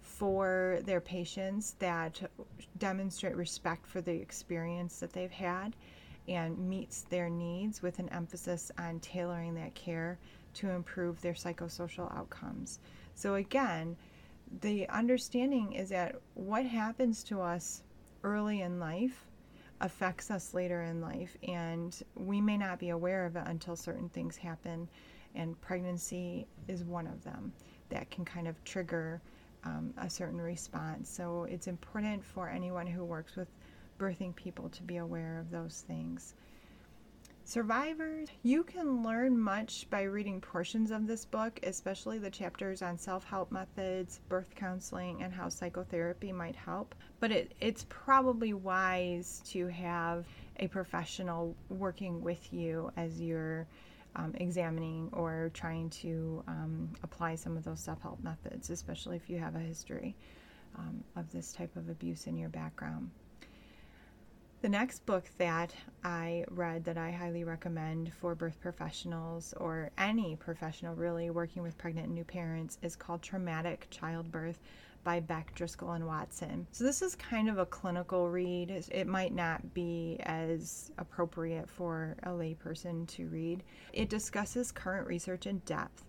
for 0.02 0.80
their 0.84 1.00
patients 1.00 1.76
that 1.78 2.20
demonstrate 2.78 3.36
respect 3.36 3.86
for 3.86 4.00
the 4.00 4.12
experience 4.12 4.98
that 5.00 5.12
they've 5.12 5.30
had 5.30 5.74
and 6.28 6.58
meets 6.58 7.02
their 7.02 7.30
needs 7.30 7.82
with 7.82 7.98
an 7.98 8.08
emphasis 8.10 8.70
on 8.78 9.00
tailoring 9.00 9.54
that 9.54 9.74
care 9.74 10.18
to 10.54 10.70
improve 10.70 11.20
their 11.20 11.32
psychosocial 11.32 12.14
outcomes. 12.16 12.78
So, 13.14 13.36
again, 13.36 13.96
the 14.60 14.88
understanding 14.88 15.72
is 15.72 15.88
that 15.88 16.16
what 16.34 16.66
happens 16.66 17.24
to 17.24 17.40
us 17.40 17.82
early 18.22 18.60
in 18.60 18.78
life 18.78 19.26
affects 19.80 20.30
us 20.30 20.54
later 20.54 20.82
in 20.82 21.00
life, 21.00 21.36
and 21.48 22.02
we 22.14 22.40
may 22.40 22.56
not 22.56 22.78
be 22.78 22.90
aware 22.90 23.24
of 23.24 23.36
it 23.36 23.44
until 23.46 23.74
certain 23.74 24.08
things 24.10 24.36
happen, 24.36 24.88
and 25.34 25.60
pregnancy 25.60 26.46
is 26.68 26.84
one 26.84 27.06
of 27.06 27.24
them 27.24 27.52
that 27.88 28.10
can 28.10 28.24
kind 28.24 28.46
of 28.46 28.62
trigger 28.64 29.20
um, 29.64 29.94
a 29.98 30.10
certain 30.10 30.40
response. 30.40 31.08
So 31.08 31.44
it's 31.44 31.66
important 31.66 32.24
for 32.24 32.48
anyone 32.48 32.86
who 32.86 33.04
works 33.04 33.36
with 33.36 33.48
birthing 33.98 34.34
people 34.34 34.68
to 34.70 34.82
be 34.82 34.96
aware 34.96 35.38
of 35.38 35.50
those 35.50 35.84
things. 35.86 36.34
Survivors, 37.44 38.28
you 38.44 38.62
can 38.62 39.02
learn 39.02 39.36
much 39.36 39.90
by 39.90 40.02
reading 40.02 40.40
portions 40.40 40.92
of 40.92 41.08
this 41.08 41.24
book, 41.24 41.58
especially 41.64 42.18
the 42.18 42.30
chapters 42.30 42.82
on 42.82 42.96
self 42.96 43.24
help 43.24 43.50
methods, 43.50 44.20
birth 44.28 44.54
counseling, 44.54 45.22
and 45.22 45.32
how 45.32 45.48
psychotherapy 45.48 46.30
might 46.30 46.54
help. 46.54 46.94
But 47.18 47.32
it, 47.32 47.54
it's 47.60 47.84
probably 47.88 48.52
wise 48.54 49.42
to 49.46 49.66
have 49.66 50.24
a 50.60 50.68
professional 50.68 51.56
working 51.68 52.22
with 52.22 52.52
you 52.52 52.92
as 52.96 53.20
you're 53.20 53.66
um, 54.16 54.34
examining 54.36 55.08
or 55.12 55.50
trying 55.54 55.90
to 55.90 56.42
um, 56.46 56.90
apply 57.02 57.34
some 57.34 57.56
of 57.56 57.64
those 57.64 57.80
self 57.80 58.02
help 58.02 58.22
methods, 58.22 58.70
especially 58.70 59.16
if 59.16 59.30
you 59.30 59.38
have 59.38 59.54
a 59.54 59.60
history 59.60 60.16
um, 60.78 61.02
of 61.16 61.30
this 61.32 61.52
type 61.52 61.74
of 61.76 61.88
abuse 61.88 62.26
in 62.26 62.36
your 62.36 62.48
background. 62.48 63.10
The 64.62 64.68
next 64.68 65.04
book 65.06 65.24
that 65.38 65.74
I 66.04 66.44
read 66.48 66.84
that 66.84 66.96
I 66.96 67.10
highly 67.10 67.42
recommend 67.42 68.12
for 68.14 68.36
birth 68.36 68.60
professionals 68.60 69.52
or 69.56 69.90
any 69.98 70.36
professional 70.36 70.94
really 70.94 71.30
working 71.30 71.62
with 71.64 71.76
pregnant 71.76 72.06
and 72.06 72.14
new 72.14 72.22
parents 72.22 72.78
is 72.80 72.94
called 72.94 73.22
Traumatic 73.22 73.88
Childbirth 73.90 74.60
by 75.04 75.20
Beck, 75.20 75.54
Driscoll, 75.54 75.92
and 75.92 76.06
Watson. 76.06 76.66
So, 76.72 76.84
this 76.84 77.02
is 77.02 77.14
kind 77.14 77.48
of 77.48 77.58
a 77.58 77.66
clinical 77.66 78.28
read. 78.30 78.70
It 78.90 79.06
might 79.06 79.34
not 79.34 79.74
be 79.74 80.18
as 80.24 80.90
appropriate 80.98 81.68
for 81.68 82.16
a 82.22 82.30
layperson 82.30 83.06
to 83.08 83.26
read. 83.28 83.62
It 83.92 84.08
discusses 84.08 84.72
current 84.72 85.06
research 85.06 85.46
in 85.46 85.58
depth. 85.60 86.04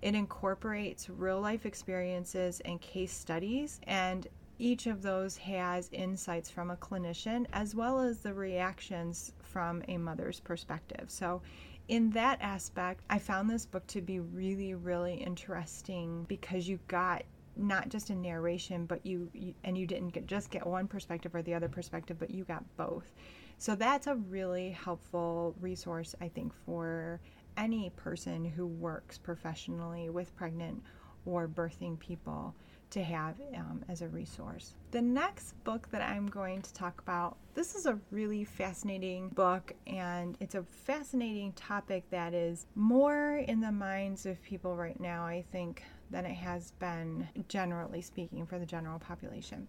It 0.00 0.14
incorporates 0.14 1.10
real 1.10 1.40
life 1.40 1.66
experiences 1.66 2.60
and 2.60 2.80
case 2.80 3.12
studies, 3.12 3.80
and 3.84 4.26
each 4.60 4.86
of 4.86 5.02
those 5.02 5.36
has 5.36 5.88
insights 5.92 6.50
from 6.50 6.70
a 6.70 6.76
clinician 6.76 7.46
as 7.52 7.74
well 7.74 8.00
as 8.00 8.18
the 8.20 8.34
reactions 8.34 9.32
from 9.42 9.82
a 9.88 9.96
mother's 9.96 10.40
perspective. 10.40 11.10
So, 11.10 11.42
in 11.88 12.10
that 12.10 12.38
aspect, 12.42 13.02
I 13.08 13.18
found 13.18 13.48
this 13.48 13.64
book 13.64 13.86
to 13.88 14.02
be 14.02 14.20
really, 14.20 14.74
really 14.74 15.14
interesting 15.14 16.24
because 16.28 16.68
you 16.68 16.78
got 16.86 17.22
not 17.58 17.88
just 17.88 18.10
a 18.10 18.14
narration, 18.14 18.86
but 18.86 19.04
you, 19.04 19.28
you 19.34 19.54
and 19.64 19.76
you 19.76 19.86
didn't 19.86 20.10
get, 20.10 20.26
just 20.26 20.50
get 20.50 20.66
one 20.66 20.86
perspective 20.86 21.34
or 21.34 21.42
the 21.42 21.54
other 21.54 21.68
perspective, 21.68 22.18
but 22.18 22.30
you 22.30 22.44
got 22.44 22.64
both. 22.76 23.12
So 23.58 23.74
that's 23.74 24.06
a 24.06 24.14
really 24.14 24.70
helpful 24.70 25.54
resource, 25.60 26.14
I 26.20 26.28
think, 26.28 26.52
for 26.64 27.20
any 27.56 27.90
person 27.96 28.44
who 28.44 28.66
works 28.66 29.18
professionally 29.18 30.10
with 30.10 30.34
pregnant 30.36 30.82
or 31.26 31.48
birthing 31.48 31.98
people 31.98 32.54
to 32.90 33.02
have 33.02 33.34
um, 33.54 33.84
as 33.88 34.00
a 34.00 34.08
resource. 34.08 34.74
The 34.92 35.02
next 35.02 35.52
book 35.64 35.90
that 35.90 36.00
I'm 36.00 36.26
going 36.26 36.62
to 36.62 36.72
talk 36.72 37.00
about, 37.02 37.36
this 37.54 37.74
is 37.74 37.84
a 37.84 37.98
really 38.10 38.44
fascinating 38.44 39.28
book, 39.30 39.74
and 39.86 40.36
it's 40.40 40.54
a 40.54 40.62
fascinating 40.62 41.52
topic 41.52 42.04
that 42.10 42.32
is 42.32 42.66
more 42.74 43.44
in 43.46 43.60
the 43.60 43.72
minds 43.72 44.24
of 44.24 44.40
people 44.42 44.74
right 44.74 44.98
now, 44.98 45.26
I 45.26 45.44
think, 45.52 45.82
than 46.10 46.24
it 46.26 46.34
has 46.34 46.72
been, 46.72 47.28
generally 47.48 48.00
speaking, 48.02 48.46
for 48.46 48.58
the 48.58 48.66
general 48.66 48.98
population. 48.98 49.66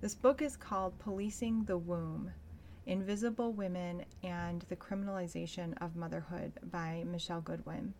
This 0.00 0.14
book 0.14 0.40
is 0.42 0.56
called 0.56 0.98
Policing 0.98 1.64
the 1.64 1.78
Womb 1.78 2.30
Invisible 2.86 3.52
Women 3.52 4.04
and 4.22 4.62
the 4.68 4.76
Criminalization 4.76 5.74
of 5.82 5.96
Motherhood 5.96 6.52
by 6.70 7.04
Michele 7.06 7.42
Goodwin. 7.42 7.92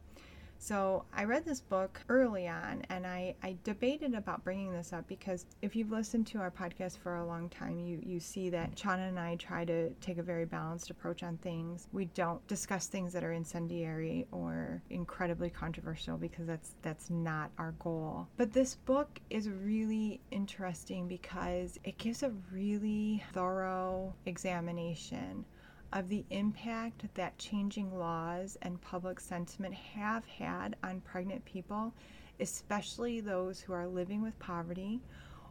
So 0.62 1.07
I 1.14 1.25
read 1.25 1.46
this 1.46 1.62
book 1.62 2.03
early 2.11 2.46
on 2.46 2.83
and 2.90 3.07
I, 3.07 3.35
I 3.42 3.57
debated 3.64 4.14
about 4.14 4.44
bringing 4.44 4.75
this 4.75 4.92
up 4.92 5.09
because 5.09 5.46
if 5.62 5.75
you've 5.75 5.90
listened 5.90 6.27
to 6.29 6.38
our 6.38 6.51
podcast 6.51 6.99
for 6.99 7.16
a 7.16 7.27
long 7.27 7.49
time, 7.49 7.81
you, 7.81 7.99
you 8.05 8.20
see 8.20 8.51
that 8.51 8.75
Chana 8.77 9.09
and 9.09 9.18
I 9.18 9.37
try 9.37 9.64
to 9.64 9.88
take 10.03 10.18
a 10.18 10.23
very 10.23 10.44
balanced 10.44 10.90
approach 10.90 11.23
on 11.23 11.38
things. 11.38 11.88
We 11.92 12.05
don't 12.14 12.46
discuss 12.46 12.88
things 12.88 13.14
that 13.14 13.25
are 13.25 13.33
incendiary 13.33 14.27
or 14.33 14.83
incredibly 14.90 15.49
controversial 15.49 16.18
because 16.18 16.46
that's 16.46 16.75
that's 16.83 17.09
not 17.09 17.51
our 17.57 17.73
goal. 17.79 18.29
But 18.37 18.53
this 18.53 18.75
book 18.75 19.18
is 19.31 19.49
really 19.49 20.20
interesting 20.31 21.09
because 21.09 21.81
it 21.85 21.96
gives 21.96 22.23
a 22.23 22.33
really 22.53 23.25
thorough 23.33 24.14
examination 24.27 25.46
of 25.92 26.09
the 26.09 26.24
impact 26.31 27.05
that 27.14 27.38
changing 27.38 27.98
laws 27.98 28.57
and 28.62 28.81
public 28.81 29.20
sentiment 29.20 29.74
have 29.74 30.24
had 30.26 30.76
on 30.83 31.00
pregnant 31.00 31.44
people, 31.44 31.92
especially 32.38 33.20
those 33.20 33.61
who 33.61 33.72
are 33.72 33.87
living 33.87 34.22
with 34.22 34.38
poverty 34.38 35.00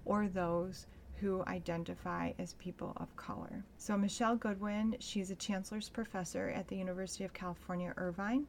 or 0.06 0.28
those 0.28 0.88
who 1.19 1.43
identify 1.47 2.32
as 2.39 2.54
people 2.54 2.93
of 2.97 3.13
color. 3.17 3.63
So, 3.78 3.97
Michele 3.97 4.38
Goodwin, 4.38 4.95
she's 4.99 5.32
a 5.32 5.36
chancellor's 5.36 5.89
professor 5.89 6.49
at 6.49 6.67
the 6.67 6.78
University 6.78 7.25
of 7.25 7.34
California, 7.34 7.93
Irvine. 7.97 8.47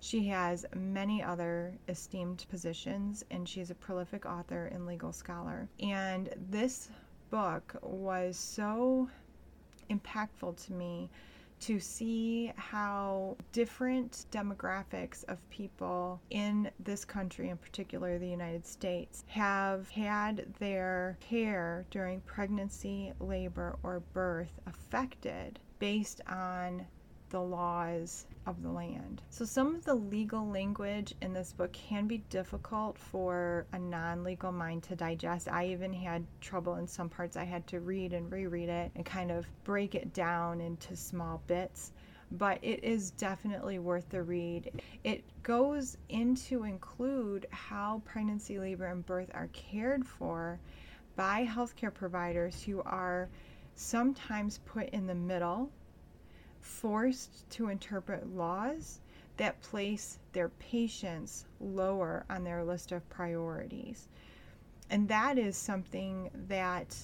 She 0.00 0.26
has 0.28 0.66
many 0.74 1.22
other 1.22 1.74
esteemed 1.88 2.44
positions, 2.50 3.24
and 3.30 3.48
she's 3.48 3.70
a 3.70 3.74
prolific 3.74 4.26
author 4.26 4.66
and 4.66 4.86
legal 4.86 5.12
scholar. 5.12 5.68
And 5.80 6.28
this 6.50 6.88
book 7.30 7.76
was 7.82 8.36
so 8.36 9.08
impactful 9.90 10.64
to 10.66 10.72
me 10.72 11.10
to 11.60 11.80
see 11.80 12.52
how 12.56 13.36
different 13.52 14.26
demographics 14.30 15.24
of 15.24 15.38
people 15.50 16.20
in 16.30 16.70
this 16.78 17.04
country, 17.04 17.48
in 17.48 17.56
particular 17.56 18.18
the 18.18 18.28
United 18.28 18.64
States, 18.66 19.24
have 19.26 19.88
had 19.90 20.46
their 20.60 21.16
care 21.20 21.84
during 21.90 22.20
pregnancy, 22.20 23.12
labor, 23.18 23.76
or 23.82 24.00
birth 24.12 24.60
affected 24.66 25.58
based 25.78 26.20
on 26.28 26.86
the 27.30 27.40
laws 27.40 28.26
of 28.46 28.62
the 28.62 28.70
land. 28.70 29.20
So, 29.30 29.44
some 29.44 29.74
of 29.74 29.84
the 29.84 29.94
legal 29.94 30.48
language 30.48 31.14
in 31.20 31.32
this 31.32 31.52
book 31.52 31.72
can 31.72 32.06
be 32.06 32.18
difficult 32.30 32.98
for 32.98 33.66
a 33.72 33.78
non 33.78 34.24
legal 34.24 34.52
mind 34.52 34.82
to 34.84 34.96
digest. 34.96 35.48
I 35.48 35.66
even 35.66 35.92
had 35.92 36.24
trouble 36.40 36.76
in 36.76 36.86
some 36.86 37.08
parts. 37.08 37.36
I 37.36 37.44
had 37.44 37.66
to 37.68 37.80
read 37.80 38.12
and 38.12 38.32
reread 38.32 38.68
it 38.68 38.90
and 38.94 39.04
kind 39.04 39.30
of 39.30 39.46
break 39.64 39.94
it 39.94 40.14
down 40.14 40.60
into 40.60 40.96
small 40.96 41.42
bits. 41.46 41.92
But 42.30 42.58
it 42.62 42.84
is 42.84 43.10
definitely 43.12 43.78
worth 43.78 44.08
the 44.10 44.22
read. 44.22 44.82
It 45.02 45.24
goes 45.42 45.96
into 46.08 46.64
include 46.64 47.46
how 47.50 48.02
pregnancy, 48.04 48.58
labor, 48.58 48.86
and 48.86 49.04
birth 49.04 49.30
are 49.32 49.48
cared 49.52 50.06
for 50.06 50.58
by 51.16 51.46
healthcare 51.46 51.92
providers 51.92 52.62
who 52.62 52.82
are 52.82 53.28
sometimes 53.74 54.58
put 54.66 54.88
in 54.90 55.06
the 55.06 55.14
middle 55.14 55.70
forced 56.68 57.48
to 57.50 57.68
interpret 57.68 58.36
laws 58.36 59.00
that 59.38 59.60
place 59.62 60.18
their 60.32 60.50
patients 60.50 61.46
lower 61.60 62.24
on 62.28 62.44
their 62.44 62.62
list 62.62 62.92
of 62.92 63.08
priorities. 63.08 64.08
And 64.90 65.08
that 65.08 65.38
is 65.38 65.56
something 65.56 66.30
that 66.48 66.94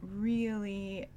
really 0.00 1.08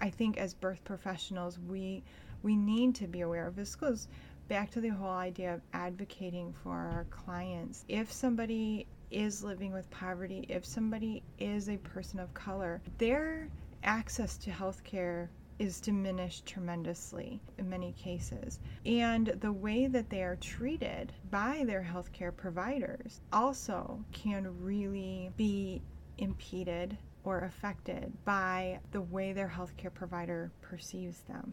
I 0.00 0.10
think 0.10 0.38
as 0.38 0.54
birth 0.54 0.84
professionals 0.84 1.58
we 1.58 2.04
we 2.42 2.54
need 2.54 2.94
to 2.96 3.08
be 3.08 3.22
aware 3.22 3.48
of. 3.48 3.56
This 3.56 3.74
goes 3.74 4.06
back 4.46 4.70
to 4.70 4.80
the 4.80 4.90
whole 4.90 5.10
idea 5.10 5.54
of 5.54 5.60
advocating 5.72 6.54
for 6.62 6.72
our 6.72 7.06
clients. 7.10 7.84
If 7.88 8.12
somebody 8.12 8.86
is 9.10 9.42
living 9.42 9.72
with 9.72 9.90
poverty, 9.90 10.46
if 10.48 10.64
somebody 10.64 11.22
is 11.38 11.68
a 11.68 11.78
person 11.78 12.20
of 12.20 12.32
color, 12.34 12.80
their 12.98 13.48
access 13.82 14.36
to 14.38 14.50
health 14.52 14.84
care 14.84 15.28
is 15.58 15.80
diminished 15.80 16.46
tremendously 16.46 17.40
in 17.58 17.68
many 17.68 17.92
cases. 17.92 18.60
And 18.86 19.26
the 19.40 19.52
way 19.52 19.86
that 19.86 20.10
they 20.10 20.22
are 20.22 20.36
treated 20.36 21.12
by 21.30 21.64
their 21.66 21.82
healthcare 21.82 22.34
providers 22.34 23.20
also 23.32 24.04
can 24.12 24.62
really 24.62 25.30
be 25.36 25.82
impeded 26.18 26.96
or 27.24 27.40
affected 27.40 28.12
by 28.24 28.78
the 28.92 29.00
way 29.00 29.32
their 29.32 29.48
healthcare 29.48 29.92
provider 29.92 30.50
perceives 30.60 31.20
them, 31.22 31.52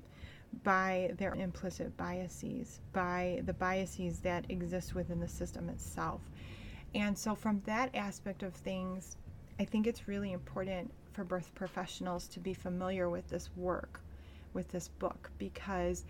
by 0.64 1.12
their 1.18 1.34
implicit 1.36 1.96
biases, 1.98 2.80
by 2.94 3.42
the 3.46 3.54
biases 3.54 4.20
that 4.20 4.46
exist 4.50 4.96
within 4.96 5.20
the 5.20 5.28
system 5.28 5.70
itself. 5.70 6.22
And 6.94 7.18
so, 7.18 7.36
from 7.36 7.62
that 7.66 7.94
aspect 7.94 8.42
of 8.42 8.54
things, 8.54 9.18
I 9.60 9.66
think 9.66 9.86
it's 9.88 10.08
really 10.08 10.32
important 10.32 10.92
for 11.16 11.24
birth 11.24 11.56
professionals 11.56 12.28
to 12.28 12.42
be 12.42 12.54
familiar 12.54 13.10
with 13.10 13.28
this 13.30 13.50
work, 13.56 14.02
with 14.54 14.68
this 14.68 14.90
book, 14.90 15.32
because 15.38 16.04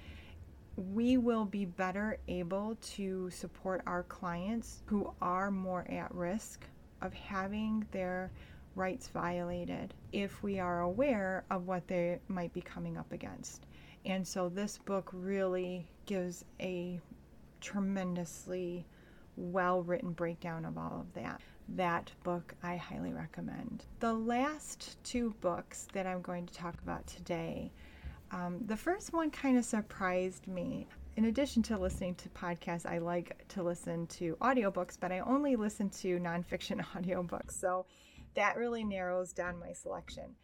we 0.76 1.18
will 1.18 1.46
be 1.46 1.64
better 1.64 2.18
able 2.28 2.76
to 2.82 3.30
support 3.30 3.82
our 3.86 4.04
clients 4.04 4.82
who 4.88 5.14
are 5.22 5.52
more 5.52 5.86
at 5.90 6.14
risk 6.14 6.66
of 7.02 7.14
having 7.14 7.86
their 7.92 8.32
rights 8.74 9.08
violated 9.08 9.94
if 10.12 10.42
we 10.44 10.60
are 10.60 10.82
aware 10.82 11.46
of 11.52 11.68
what 11.68 11.88
they 11.88 12.20
might 12.28 12.52
be 12.52 12.62
coming 12.62 12.98
up 12.98 13.12
against. 13.12 13.68
And 14.06 14.28
so 14.28 14.50
this 14.50 14.80
book 14.80 15.10
really 15.14 15.88
gives 16.06 16.44
a 16.60 17.00
tremendously 17.62 18.86
well 19.38 19.84
written 19.84 20.12
breakdown 20.12 20.66
of 20.66 20.78
all 20.78 21.00
of 21.02 21.14
that 21.14 21.42
that 21.70 22.12
book 22.24 22.54
I 22.64 22.76
highly 22.76 23.14
recommend. 23.14 23.86
The 24.00 24.14
last 24.14 25.04
two 25.04 25.34
books 25.42 25.88
that 25.94 26.06
I'm 26.06 26.22
going 26.22 26.46
to 26.46 26.54
talk 26.54 26.76
about 26.84 27.06
today, 27.08 27.72
um, 28.32 28.60
the 28.66 28.78
first 28.78 29.14
one 29.14 29.32
kind 29.32 29.58
of 29.58 29.66
surprised 29.66 30.48
me. 30.48 30.88
In 31.16 31.26
addition 31.26 31.64
to 31.64 31.78
listening 31.78 32.16
to 32.16 32.30
podcasts, 32.30 32.86
I 32.86 32.98
like 32.98 33.48
to 33.50 33.64
listen 33.64 34.06
to 34.08 34.36
audiobooks, 34.42 34.98
but 35.00 35.12
I 35.12 35.20
only 35.20 35.56
listen 35.56 35.90
to 36.02 36.20
nonfiction 36.20 36.84
audiobooks. 36.96 37.52
So 37.52 37.86
that 38.36 38.58
really 38.58 38.84
narrows 38.84 39.32
down 39.32 39.60
my 39.60 39.72
selection. 39.74 40.36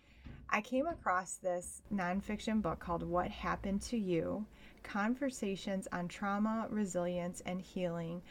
I 0.49 0.62
came 0.62 0.88
across 0.88 1.36
this 1.36 1.81
nonfiction 1.93 2.62
book 2.62 2.79
called 2.79 3.03
What 3.03 3.31
Happened 3.31 3.81
to 3.84 3.97
You 3.97 4.45
Conversations 4.84 5.88
on 5.91 6.07
Trauma, 6.07 6.67
Resilience, 6.69 7.41
and 7.45 7.62
Healing 7.62 8.21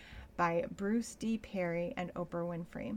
by 0.40 0.64
Bruce 0.74 1.16
D. 1.16 1.36
Perry 1.36 1.92
and 1.98 2.14
Oprah 2.14 2.48
Winfrey. 2.48 2.96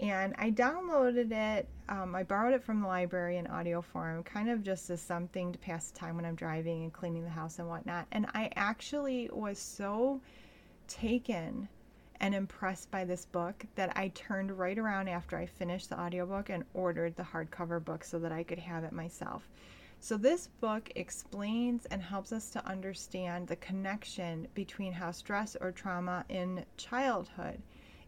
And 0.00 0.34
I 0.38 0.50
downloaded 0.50 1.30
it, 1.30 1.68
um, 1.90 2.14
I 2.14 2.22
borrowed 2.22 2.54
it 2.54 2.64
from 2.64 2.80
the 2.80 2.86
library 2.86 3.36
in 3.36 3.46
audio 3.48 3.82
form, 3.82 4.22
kind 4.22 4.48
of 4.48 4.62
just 4.62 4.88
as 4.88 5.02
something 5.02 5.52
to 5.52 5.58
pass 5.58 5.90
the 5.90 5.98
time 5.98 6.16
when 6.16 6.24
I'm 6.24 6.36
driving 6.36 6.84
and 6.84 6.90
cleaning 6.90 7.22
the 7.22 7.28
house 7.28 7.58
and 7.58 7.68
whatnot. 7.68 8.06
And 8.12 8.24
I 8.32 8.50
actually 8.56 9.28
was 9.30 9.58
so 9.58 10.22
taken 10.88 11.68
and 12.18 12.34
impressed 12.34 12.90
by 12.90 13.04
this 13.04 13.26
book 13.26 13.62
that 13.74 13.94
I 13.94 14.08
turned 14.14 14.58
right 14.58 14.78
around 14.78 15.08
after 15.08 15.36
I 15.36 15.44
finished 15.44 15.90
the 15.90 16.00
audiobook 16.00 16.48
and 16.48 16.64
ordered 16.72 17.14
the 17.14 17.22
hardcover 17.24 17.84
book 17.84 18.04
so 18.04 18.18
that 18.20 18.32
I 18.32 18.42
could 18.42 18.58
have 18.58 18.84
it 18.84 18.92
myself. 18.92 19.46
So, 20.02 20.16
this 20.16 20.46
book 20.46 20.90
explains 20.96 21.84
and 21.84 22.02
helps 22.02 22.32
us 22.32 22.48
to 22.50 22.66
understand 22.66 23.46
the 23.46 23.56
connection 23.56 24.48
between 24.54 24.94
how 24.94 25.10
stress 25.10 25.56
or 25.60 25.72
trauma 25.72 26.24
in 26.30 26.64
childhood 26.78 27.60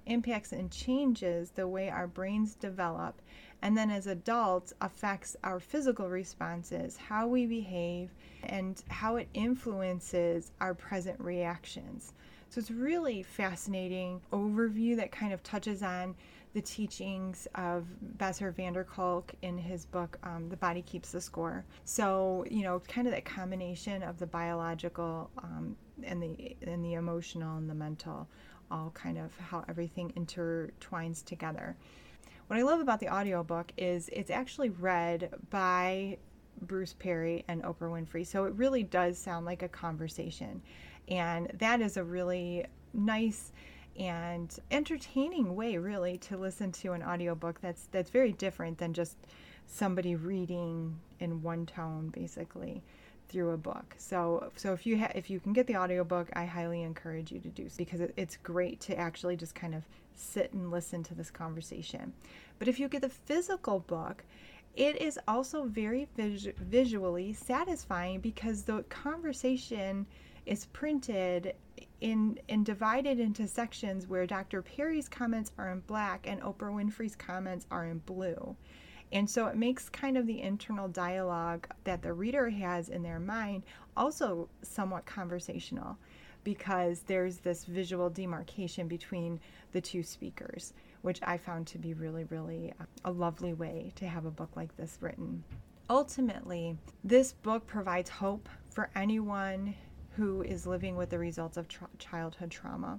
impacts 0.06 0.52
and 0.52 0.70
changes 0.70 1.50
the 1.50 1.68
way 1.68 1.90
our 1.90 2.06
brains 2.06 2.54
develop, 2.54 3.20
and 3.60 3.76
then 3.76 3.90
as 3.90 4.06
adults 4.06 4.72
affects 4.80 5.36
our 5.44 5.60
physical 5.60 6.08
responses, 6.08 6.96
how 6.96 7.26
we 7.26 7.44
behave, 7.44 8.08
and 8.42 8.82
how 8.88 9.16
it 9.16 9.28
influences 9.34 10.50
our 10.62 10.72
present 10.72 11.20
reactions. 11.20 12.14
So, 12.48 12.58
it's 12.58 12.70
really 12.70 13.22
fascinating 13.22 14.22
overview 14.32 14.96
that 14.96 15.12
kind 15.12 15.34
of 15.34 15.42
touches 15.42 15.82
on 15.82 16.14
the 16.54 16.60
teachings 16.60 17.48
of 17.54 17.86
Bessel 18.18 18.50
van 18.50 18.74
der 18.74 18.84
Kolk 18.84 19.32
in 19.42 19.56
his 19.56 19.86
book, 19.86 20.18
um, 20.22 20.48
The 20.48 20.56
Body 20.56 20.82
Keeps 20.82 21.12
the 21.12 21.20
Score. 21.20 21.64
So, 21.84 22.44
you 22.50 22.62
know, 22.62 22.80
kind 22.88 23.06
of 23.06 23.14
that 23.14 23.24
combination 23.24 24.02
of 24.02 24.18
the 24.18 24.26
biological 24.26 25.30
um, 25.38 25.76
and 26.02 26.22
the 26.22 26.56
and 26.66 26.84
the 26.84 26.94
emotional 26.94 27.56
and 27.56 27.68
the 27.68 27.74
mental, 27.74 28.28
all 28.70 28.90
kind 28.94 29.18
of 29.18 29.36
how 29.38 29.64
everything 29.68 30.12
intertwines 30.16 31.24
together. 31.24 31.76
What 32.48 32.58
I 32.58 32.62
love 32.62 32.80
about 32.80 33.00
the 33.00 33.08
audiobook 33.08 33.72
is 33.78 34.10
it's 34.12 34.30
actually 34.30 34.70
read 34.70 35.30
by 35.48 36.18
Bruce 36.60 36.92
Perry 36.92 37.44
and 37.48 37.62
Oprah 37.62 37.90
Winfrey. 37.90 38.26
So 38.26 38.44
it 38.44 38.52
really 38.54 38.82
does 38.82 39.18
sound 39.18 39.46
like 39.46 39.62
a 39.62 39.68
conversation. 39.68 40.60
And 41.08 41.50
that 41.58 41.80
is 41.80 41.96
a 41.96 42.04
really 42.04 42.66
nice 42.92 43.52
and 43.98 44.58
entertaining 44.70 45.54
way 45.54 45.76
really 45.76 46.16
to 46.18 46.36
listen 46.36 46.72
to 46.72 46.92
an 46.92 47.02
audiobook 47.02 47.60
that's 47.60 47.88
that's 47.92 48.10
very 48.10 48.32
different 48.32 48.78
than 48.78 48.92
just 48.92 49.16
somebody 49.66 50.14
reading 50.16 50.98
in 51.20 51.42
one 51.42 51.66
tone 51.66 52.08
basically 52.08 52.82
through 53.28 53.50
a 53.50 53.56
book. 53.56 53.94
So 53.98 54.50
so 54.56 54.72
if 54.72 54.86
you 54.86 54.98
ha- 54.98 55.12
if 55.14 55.30
you 55.30 55.40
can 55.40 55.52
get 55.52 55.66
the 55.66 55.76
audiobook, 55.76 56.28
I 56.34 56.44
highly 56.44 56.82
encourage 56.82 57.32
you 57.32 57.40
to 57.40 57.48
do 57.48 57.68
so 57.68 57.76
because 57.78 58.00
it, 58.00 58.12
it's 58.16 58.36
great 58.36 58.80
to 58.80 58.98
actually 58.98 59.36
just 59.36 59.54
kind 59.54 59.74
of 59.74 59.84
sit 60.14 60.52
and 60.52 60.70
listen 60.70 61.02
to 61.04 61.14
this 61.14 61.30
conversation. 61.30 62.12
But 62.58 62.68
if 62.68 62.78
you 62.78 62.88
get 62.88 63.02
the 63.02 63.08
physical 63.08 63.80
book, 63.80 64.24
it 64.74 65.00
is 65.00 65.18
also 65.28 65.64
very 65.64 66.08
vis- 66.16 66.48
visually 66.58 67.32
satisfying 67.32 68.20
because 68.20 68.62
the 68.62 68.82
conversation 68.84 70.06
is 70.46 70.66
printed 70.66 71.54
in 72.00 72.38
and 72.48 72.66
divided 72.66 73.20
into 73.20 73.46
sections 73.46 74.08
where 74.08 74.26
Dr. 74.26 74.62
Perry's 74.62 75.08
comments 75.08 75.52
are 75.56 75.70
in 75.70 75.80
black 75.80 76.26
and 76.26 76.40
Oprah 76.42 76.72
Winfrey's 76.72 77.14
comments 77.14 77.66
are 77.70 77.86
in 77.86 77.98
blue. 77.98 78.56
And 79.12 79.28
so 79.28 79.46
it 79.46 79.56
makes 79.56 79.90
kind 79.90 80.16
of 80.16 80.26
the 80.26 80.40
internal 80.40 80.88
dialogue 80.88 81.68
that 81.84 82.02
the 82.02 82.12
reader 82.14 82.48
has 82.48 82.88
in 82.88 83.02
their 83.02 83.20
mind 83.20 83.62
also 83.96 84.48
somewhat 84.62 85.04
conversational 85.04 85.98
because 86.44 87.00
there's 87.02 87.36
this 87.38 87.64
visual 87.66 88.10
demarcation 88.10 88.88
between 88.88 89.38
the 89.72 89.80
two 89.80 90.02
speakers, 90.02 90.72
which 91.02 91.20
I 91.22 91.36
found 91.36 91.66
to 91.68 91.78
be 91.78 91.94
really, 91.94 92.24
really 92.24 92.72
uh, 92.80 92.84
a 93.04 93.10
lovely 93.10 93.52
way 93.52 93.92
to 93.96 94.06
have 94.06 94.24
a 94.24 94.30
book 94.30 94.50
like 94.56 94.76
this 94.76 94.98
written. 95.00 95.44
Ultimately, 95.90 96.76
this 97.04 97.32
book 97.32 97.66
provides 97.66 98.08
hope 98.08 98.48
for 98.70 98.88
anyone 98.94 99.74
who 100.16 100.42
is 100.42 100.66
living 100.66 100.96
with 100.96 101.10
the 101.10 101.18
results 101.18 101.56
of 101.56 101.68
tra- 101.68 101.88
childhood 101.98 102.50
trauma. 102.50 102.98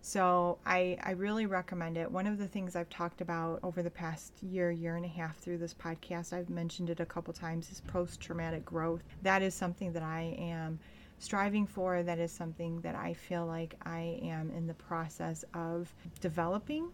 So 0.00 0.58
I, 0.64 0.96
I 1.02 1.12
really 1.12 1.46
recommend 1.46 1.96
it. 1.96 2.10
One 2.10 2.26
of 2.26 2.38
the 2.38 2.46
things 2.46 2.76
I've 2.76 2.88
talked 2.88 3.20
about 3.20 3.60
over 3.62 3.82
the 3.82 3.90
past 3.90 4.32
year, 4.42 4.70
year 4.70 4.96
and 4.96 5.04
a 5.04 5.08
half 5.08 5.38
through 5.38 5.58
this 5.58 5.74
podcast, 5.74 6.32
I've 6.32 6.50
mentioned 6.50 6.90
it 6.90 7.00
a 7.00 7.06
couple 7.06 7.32
times, 7.34 7.70
is 7.70 7.80
post 7.80 8.20
traumatic 8.20 8.64
growth. 8.64 9.02
That 9.22 9.42
is 9.42 9.54
something 9.54 9.92
that 9.92 10.02
I 10.02 10.36
am 10.38 10.78
striving 11.18 11.66
for. 11.66 12.02
That 12.02 12.18
is 12.18 12.30
something 12.30 12.80
that 12.82 12.94
I 12.94 13.14
feel 13.14 13.44
like 13.46 13.74
I 13.84 14.20
am 14.22 14.50
in 14.50 14.66
the 14.66 14.74
process 14.74 15.44
of 15.54 15.92
developing. 16.20 16.90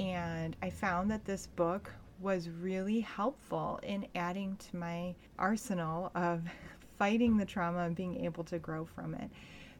And 0.00 0.56
I 0.62 0.70
found 0.70 1.10
that 1.10 1.24
this 1.24 1.46
book 1.46 1.90
was 2.20 2.48
really 2.48 3.00
helpful 3.00 3.80
in 3.82 4.06
adding 4.14 4.56
to 4.56 4.76
my 4.76 5.14
arsenal 5.38 6.10
of 6.14 6.42
fighting 6.98 7.36
the 7.36 7.44
trauma 7.44 7.80
and 7.80 7.96
being 7.96 8.24
able 8.24 8.44
to 8.44 8.58
grow 8.58 8.84
from 8.84 9.14
it. 9.14 9.30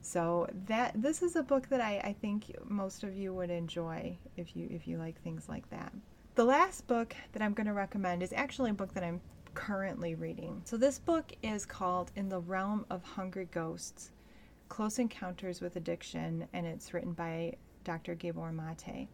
So 0.00 0.48
that 0.66 1.00
this 1.00 1.22
is 1.22 1.36
a 1.36 1.42
book 1.42 1.68
that 1.68 1.80
I, 1.80 1.98
I 2.04 2.12
think 2.20 2.54
most 2.68 3.04
of 3.04 3.16
you 3.16 3.32
would 3.32 3.50
enjoy 3.50 4.16
if 4.36 4.54
you 4.54 4.68
if 4.70 4.86
you 4.86 4.98
like 4.98 5.20
things 5.22 5.48
like 5.48 5.68
that. 5.70 5.92
The 6.34 6.44
last 6.44 6.86
book 6.86 7.16
that 7.32 7.40
I'm 7.40 7.54
going 7.54 7.68
to 7.68 7.72
recommend 7.72 8.22
is 8.22 8.32
actually 8.32 8.70
a 8.70 8.74
book 8.74 8.92
that 8.92 9.04
I'm 9.04 9.20
currently 9.54 10.14
reading. 10.14 10.60
So 10.64 10.76
this 10.76 10.98
book 10.98 11.32
is 11.42 11.64
called 11.64 12.10
In 12.16 12.28
the 12.28 12.40
Realm 12.40 12.84
of 12.90 13.02
Hungry 13.02 13.48
Ghosts: 13.50 14.10
Close 14.68 14.98
Encounters 14.98 15.62
with 15.62 15.76
Addiction 15.76 16.46
and 16.52 16.66
it's 16.66 16.92
written 16.92 17.12
by 17.12 17.54
Dr. 17.84 18.14
Gabor 18.14 18.52
Mate. 18.52 19.08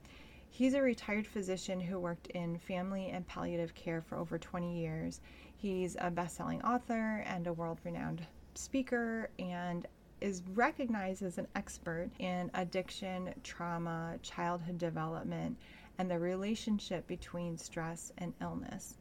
He's 0.51 0.75
a 0.75 0.83
retired 0.83 1.27
physician 1.27 1.81
who 1.81 1.99
worked 1.99 2.27
in 2.29 2.59
family 2.59 3.09
and 3.09 3.27
palliative 3.27 3.75
care 3.75 4.01
for 4.01 4.19
over 4.19 4.39
20 4.39 4.79
years 4.79 5.21
He's 5.61 5.95
a 6.01 6.11
best 6.11 6.37
selling 6.37 6.63
author 6.63 7.23
and 7.27 7.47
a 7.47 7.53
world 7.53 7.81
renowned 7.85 8.27
speaker 8.55 9.29
and 9.39 9.87
is 10.23 10.43
recognized 10.55 11.23
as 11.23 11.37
an 11.37 11.49
expert 11.55 12.09
in 12.19 12.51
addiction, 12.55 13.35
trauma, 13.45 14.17
childhood 14.23 14.79
development, 14.79 15.59
and 15.99 16.11
the 16.11 16.19
relationship 16.19 17.07
between 17.07 17.59
stress 17.59 18.11
and 18.17 18.33
illness. 18.41 18.97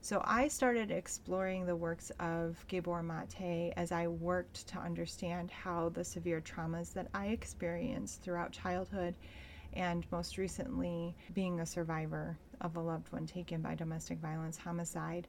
So 0.00 0.20
I 0.24 0.48
started 0.48 0.90
exploring 0.90 1.64
the 1.64 1.76
works 1.76 2.10
of 2.18 2.64
Gabor 2.66 3.04
Mate 3.04 3.72
as 3.76 3.92
I 3.92 4.08
worked 4.08 4.66
to 4.66 4.78
understand 4.78 5.52
how 5.52 5.90
the 5.90 6.02
severe 6.02 6.40
traumas 6.40 6.92
that 6.94 7.06
I 7.14 7.26
experienced 7.26 8.22
throughout 8.22 8.50
childhood 8.50 9.14
and 9.74 10.04
most 10.10 10.38
recently 10.38 11.14
being 11.34 11.60
a 11.60 11.66
survivor 11.66 12.36
of 12.60 12.76
a 12.76 12.80
loved 12.80 13.10
one 13.12 13.26
taken 13.26 13.62
by 13.62 13.74
domestic 13.74 14.18
violence 14.18 14.56
homicide, 14.56 15.26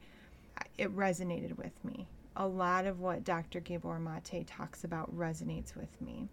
it 0.78 0.96
resonated 0.96 1.56
with 1.58 1.74
me. 1.84 2.08
A 2.36 2.48
lot 2.48 2.86
of 2.86 3.00
what 3.00 3.24
Dr. 3.24 3.60
Gabor 3.60 4.00
Mate 4.00 4.48
talks 4.48 4.84
about 4.84 5.16
resonates 5.16 5.76
with 5.76 6.02
me. 6.02 6.28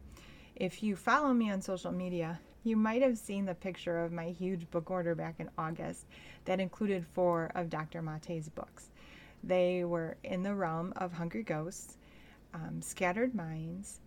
If 0.57 0.83
you 0.83 0.97
follow 0.97 1.33
me 1.33 1.51
on 1.51 1.61
social 1.61 1.92
media, 1.92 2.40
you 2.64 2.77
might 2.77 3.03
have 3.03 3.18
seen 3.18 3.44
the 3.44 3.55
picture 3.55 4.05
of 4.05 4.12
my 4.12 4.31
huge 4.31 4.71
book 4.71 4.90
order 4.90 5.14
back 5.14 5.37
in 5.38 5.51
August 5.57 6.07
that 6.44 6.61
included 6.61 7.07
four 7.14 7.51
of 7.55 7.71
Dr. 7.71 8.03
Mate's 8.03 8.49
books. 8.49 8.90
They 9.44 9.85
were 9.85 10.16
In 10.25 10.42
the 10.42 10.55
Realm 10.55 10.92
of 10.97 11.12
Hungry 11.12 11.44
Ghosts, 11.44 11.97
um, 12.53 12.83
Scattered 12.83 13.35
Minds, 13.35 14.01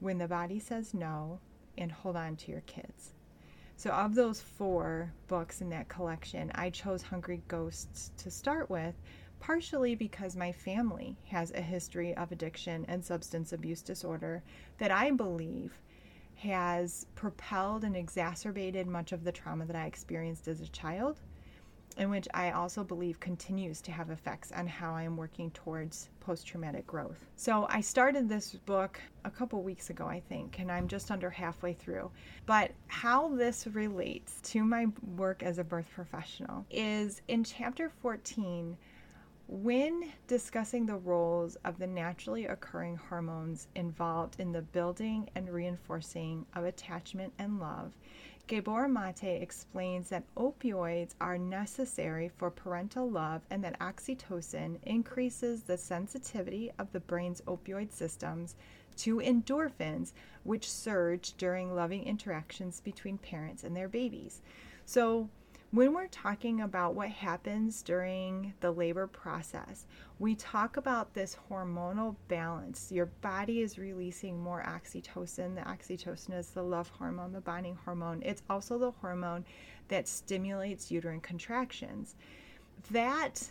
When 0.00 0.18
the 0.18 0.28
Body 0.28 0.58
Says 0.58 0.92
No, 0.92 1.40
and 1.78 1.90
Hold 1.90 2.16
On 2.16 2.36
to 2.36 2.50
Your 2.50 2.60
Kids. 2.62 3.14
So, 3.76 3.90
of 3.90 4.14
those 4.14 4.40
four 4.40 5.12
books 5.26 5.60
in 5.60 5.68
that 5.70 5.88
collection, 5.88 6.50
I 6.54 6.70
chose 6.70 7.02
Hungry 7.02 7.42
Ghosts 7.48 8.12
to 8.18 8.30
start 8.30 8.70
with, 8.70 8.94
partially 9.40 9.94
because 9.94 10.36
my 10.36 10.52
family 10.52 11.16
has 11.26 11.50
a 11.50 11.60
history 11.60 12.14
of 12.16 12.32
addiction 12.32 12.84
and 12.88 13.04
substance 13.04 13.52
abuse 13.52 13.82
disorder 13.82 14.42
that 14.78 14.90
I 14.90 15.10
believe 15.10 15.78
has 16.36 17.06
propelled 17.14 17.84
and 17.84 17.96
exacerbated 17.96 18.86
much 18.86 19.12
of 19.12 19.24
the 19.24 19.32
trauma 19.32 19.66
that 19.66 19.76
I 19.76 19.86
experienced 19.86 20.48
as 20.48 20.60
a 20.60 20.68
child, 20.68 21.20
and 21.96 22.10
which 22.10 22.28
I 22.34 22.50
also 22.50 22.84
believe 22.84 23.20
continues 23.20 23.80
to 23.82 23.92
have 23.92 24.10
effects 24.10 24.52
on 24.52 24.66
how 24.66 24.94
I 24.94 25.02
am 25.02 25.16
working 25.16 25.50
towards 25.52 26.08
post 26.20 26.46
traumatic 26.46 26.86
growth. 26.86 27.18
So 27.36 27.66
I 27.68 27.80
started 27.80 28.28
this 28.28 28.52
book 28.66 29.00
a 29.24 29.30
couple 29.30 29.62
weeks 29.62 29.90
ago, 29.90 30.06
I 30.06 30.20
think, 30.20 30.58
and 30.58 30.70
I'm 30.70 30.88
just 30.88 31.10
under 31.10 31.30
halfway 31.30 31.72
through. 31.72 32.10
But 32.46 32.72
how 32.88 33.28
this 33.28 33.66
relates 33.66 34.40
to 34.52 34.64
my 34.64 34.86
work 35.16 35.42
as 35.42 35.58
a 35.58 35.64
birth 35.64 35.88
professional 35.94 36.64
is 36.70 37.22
in 37.28 37.44
chapter 37.44 37.90
14 38.02 38.76
when 39.46 40.10
discussing 40.26 40.86
the 40.86 40.96
roles 40.96 41.56
of 41.64 41.78
the 41.78 41.86
naturally 41.86 42.46
occurring 42.46 42.96
hormones 42.96 43.68
involved 43.74 44.40
in 44.40 44.52
the 44.52 44.62
building 44.62 45.28
and 45.34 45.48
reinforcing 45.50 46.46
of 46.54 46.64
attachment 46.64 47.32
and 47.38 47.60
love, 47.60 47.92
Gabor 48.46 48.88
Mate 48.88 49.42
explains 49.42 50.10
that 50.10 50.24
opioids 50.36 51.14
are 51.20 51.38
necessary 51.38 52.28
for 52.28 52.50
parental 52.50 53.10
love 53.10 53.42
and 53.50 53.64
that 53.64 53.78
oxytocin 53.78 54.78
increases 54.82 55.62
the 55.62 55.78
sensitivity 55.78 56.70
of 56.78 56.92
the 56.92 57.00
brain's 57.00 57.40
opioid 57.42 57.90
systems 57.90 58.54
to 58.96 59.16
endorphins, 59.18 60.12
which 60.42 60.70
surge 60.70 61.32
during 61.38 61.74
loving 61.74 62.04
interactions 62.04 62.80
between 62.80 63.18
parents 63.18 63.64
and 63.64 63.74
their 63.74 63.88
babies. 63.88 64.42
So, 64.84 65.30
when 65.74 65.92
we're 65.92 66.06
talking 66.06 66.60
about 66.60 66.94
what 66.94 67.08
happens 67.08 67.82
during 67.82 68.54
the 68.60 68.70
labor 68.70 69.08
process, 69.08 69.86
we 70.20 70.36
talk 70.36 70.76
about 70.76 71.12
this 71.14 71.36
hormonal 71.50 72.14
balance. 72.28 72.92
Your 72.92 73.06
body 73.06 73.60
is 73.60 73.76
releasing 73.76 74.40
more 74.40 74.62
oxytocin. 74.62 75.56
The 75.56 75.62
oxytocin 75.62 76.38
is 76.38 76.50
the 76.50 76.62
love 76.62 76.90
hormone, 76.90 77.32
the 77.32 77.40
bonding 77.40 77.76
hormone. 77.84 78.22
It's 78.24 78.44
also 78.48 78.78
the 78.78 78.92
hormone 78.92 79.44
that 79.88 80.06
stimulates 80.06 80.92
uterine 80.92 81.20
contractions. 81.20 82.14
That 82.92 83.42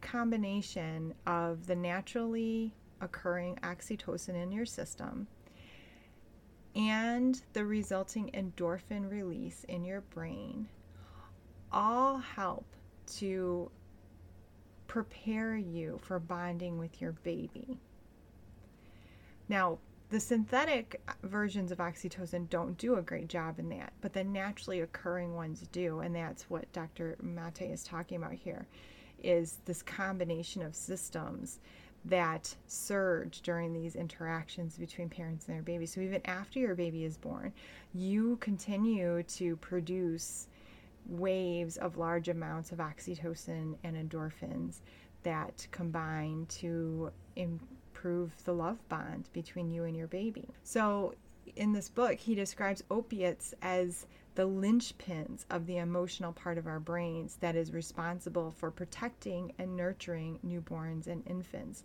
combination 0.00 1.12
of 1.26 1.66
the 1.66 1.76
naturally 1.76 2.72
occurring 3.02 3.58
oxytocin 3.62 4.42
in 4.42 4.50
your 4.50 4.64
system 4.64 5.26
and 6.74 7.42
the 7.52 7.66
resulting 7.66 8.30
endorphin 8.32 9.10
release 9.10 9.64
in 9.64 9.84
your 9.84 10.00
brain 10.00 10.68
all 11.72 12.18
help 12.18 12.64
to 13.18 13.70
prepare 14.86 15.56
you 15.56 15.98
for 16.02 16.18
bonding 16.18 16.78
with 16.78 17.00
your 17.00 17.12
baby. 17.12 17.78
Now, 19.48 19.78
the 20.08 20.20
synthetic 20.20 21.00
versions 21.24 21.72
of 21.72 21.78
oxytocin 21.78 22.48
don't 22.48 22.78
do 22.78 22.96
a 22.96 23.02
great 23.02 23.28
job 23.28 23.58
in 23.58 23.68
that, 23.70 23.92
but 24.00 24.12
the 24.12 24.22
naturally 24.22 24.80
occurring 24.80 25.34
ones 25.34 25.64
do, 25.72 26.00
and 26.00 26.14
that's 26.14 26.48
what 26.48 26.72
Dr. 26.72 27.16
Mate 27.20 27.62
is 27.62 27.82
talking 27.82 28.16
about 28.18 28.32
here 28.32 28.66
is 29.22 29.58
this 29.64 29.82
combination 29.82 30.62
of 30.62 30.76
systems 30.76 31.58
that 32.04 32.54
surge 32.68 33.40
during 33.40 33.72
these 33.72 33.96
interactions 33.96 34.78
between 34.78 35.08
parents 35.08 35.46
and 35.46 35.56
their 35.56 35.62
baby. 35.62 35.86
So 35.86 36.00
even 36.00 36.24
after 36.24 36.60
your 36.60 36.76
baby 36.76 37.04
is 37.04 37.16
born, 37.16 37.52
you 37.92 38.36
continue 38.36 39.24
to 39.24 39.56
produce 39.56 40.46
waves 41.08 41.76
of 41.76 41.96
large 41.96 42.28
amounts 42.28 42.72
of 42.72 42.78
oxytocin 42.78 43.76
and 43.84 43.96
endorphins 43.96 44.80
that 45.22 45.66
combine 45.70 46.46
to 46.46 47.10
improve 47.36 48.32
the 48.44 48.52
love 48.52 48.78
bond 48.88 49.28
between 49.32 49.70
you 49.70 49.84
and 49.84 49.96
your 49.96 50.06
baby. 50.06 50.48
So, 50.62 51.14
in 51.54 51.72
this 51.72 51.88
book, 51.88 52.18
he 52.18 52.34
describes 52.34 52.82
opiates 52.90 53.54
as 53.62 54.06
the 54.34 54.46
linchpins 54.46 55.44
of 55.50 55.66
the 55.66 55.78
emotional 55.78 56.32
part 56.32 56.58
of 56.58 56.66
our 56.66 56.78
brains 56.78 57.36
that 57.40 57.56
is 57.56 57.72
responsible 57.72 58.50
for 58.50 58.70
protecting 58.70 59.52
and 59.58 59.74
nurturing 59.76 60.38
newborns 60.46 61.06
and 61.06 61.26
infants. 61.26 61.84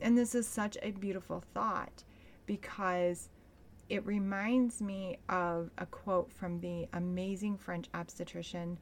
And 0.00 0.16
this 0.16 0.34
is 0.34 0.46
such 0.46 0.76
a 0.82 0.90
beautiful 0.90 1.42
thought 1.54 2.04
because 2.46 3.30
it 3.88 4.04
reminds 4.04 4.82
me 4.82 5.18
of 5.28 5.70
a 5.78 5.86
quote 5.86 6.32
from 6.32 6.60
the 6.60 6.88
amazing 6.92 7.56
French 7.56 7.86
obstetrician 7.94 8.78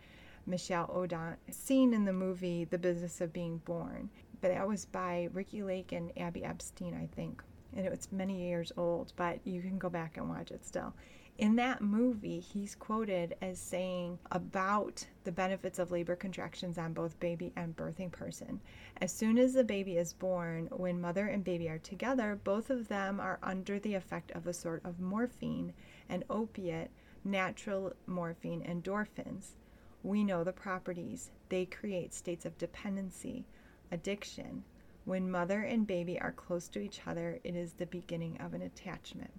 Michel 0.47 0.87
Odent, 0.89 1.37
seen 1.51 1.93
in 1.93 2.05
the 2.05 2.13
movie 2.13 2.65
The 2.65 2.79
Business 2.79 3.21
of 3.21 3.33
Being 3.33 3.59
Born. 3.59 4.11
But 4.41 4.53
that 4.53 4.69
was 4.69 4.85
by 4.85 5.29
Ricki 5.33 5.63
Lake 5.63 5.93
and 5.93 6.13
Abby 6.19 6.45
Epstein, 6.45 6.95
I 6.95 7.07
think. 7.15 7.43
And 7.77 7.85
it 7.85 7.91
was 7.91 8.09
many 8.13 8.49
years 8.49 8.73
old, 8.77 9.13
but 9.17 9.41
you 9.45 9.61
can 9.61 9.79
go 9.79 9.89
back 9.89 10.17
and 10.17 10.29
watch 10.29 10.51
it 10.51 10.65
still. 10.65 10.95
In 11.39 11.57
that 11.57 11.83
movie, 11.83 12.41
he's 12.41 12.75
quoted 12.75 13.37
as 13.43 13.59
saying 13.59 14.19
about 14.31 15.07
the 15.25 15.33
benefits 15.33 15.79
of 15.79 15.91
labor 15.91 16.17
contractions 16.17 16.79
on 16.79 16.95
both 16.95 17.21
baby 17.21 17.53
and 17.57 17.77
birthing 17.77 18.11
person. 18.11 18.59
As 19.03 19.13
soon 19.13 19.37
as 19.37 19.53
the 19.53 19.63
baby 19.63 19.99
is 19.99 20.15
born, 20.15 20.69
when 20.73 20.99
mother 20.99 21.27
and 21.27 21.45
baby 21.45 21.69
are 21.69 21.79
together, 21.79 22.41
both 22.43 22.71
of 22.71 22.89
them 22.89 23.21
are 23.21 23.39
under 23.43 23.79
the 23.79 23.93
effect 23.93 24.31
of 24.31 24.47
a 24.47 24.55
sort 24.55 24.83
of 24.83 24.99
morphine, 24.99 25.75
an 26.09 26.25
opiate, 26.31 26.91
natural 27.23 27.93
morphine, 28.07 28.63
endorphins. 28.63 29.57
We 30.03 30.25
know 30.25 30.43
the 30.43 30.53
properties. 30.53 31.31
They 31.51 31.67
create 31.67 32.15
states 32.15 32.47
of 32.47 32.57
dependency, 32.57 33.45
addiction. 33.93 34.65
When 35.05 35.31
mother 35.31 35.61
and 35.61 35.87
baby 35.87 36.19
are 36.19 36.33
close 36.33 36.69
to 36.69 36.81
each 36.81 37.03
other, 37.07 37.41
it 37.45 37.55
is 37.55 37.75
the 37.75 37.85
beginning 37.85 38.41
of 38.41 38.55
an 38.55 38.63
attachment. 38.63 39.33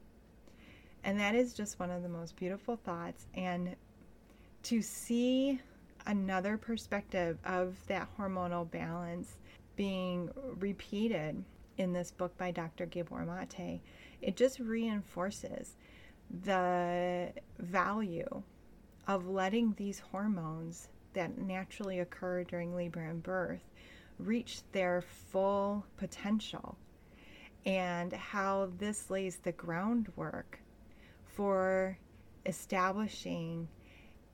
And 1.07 1.17
that 1.21 1.35
is 1.35 1.53
just 1.53 1.79
one 1.79 1.89
of 1.89 2.03
the 2.03 2.09
most 2.09 2.35
beautiful 2.35 2.75
thoughts. 2.75 3.27
And 3.33 3.77
to 4.63 4.81
see 4.81 5.57
another 6.05 6.57
perspective 6.57 7.37
of 7.45 7.77
that 7.87 8.09
hormonal 8.17 8.69
balance 8.69 9.37
being 9.77 10.29
repeated 10.59 11.41
in 11.77 11.93
this 11.93 12.11
book 12.11 12.37
by 12.37 12.51
Dr. 12.51 12.85
Gabor 12.87 13.25
Mate, 13.25 13.79
it 14.21 14.35
just 14.35 14.59
reinforces 14.59 15.77
the 16.43 17.31
value 17.57 18.43
of 19.07 19.29
letting 19.29 19.75
these 19.77 19.99
hormones 20.11 20.89
that 21.13 21.37
naturally 21.37 21.99
occur 21.99 22.43
during 22.43 22.75
labor 22.75 22.99
and 22.99 23.23
birth 23.23 23.63
reach 24.19 24.59
their 24.73 25.01
full 25.31 25.85
potential 25.95 26.77
and 27.65 28.11
how 28.11 28.69
this 28.77 29.09
lays 29.09 29.37
the 29.37 29.53
groundwork 29.53 30.59
for 31.37 31.95
establishing 32.47 33.67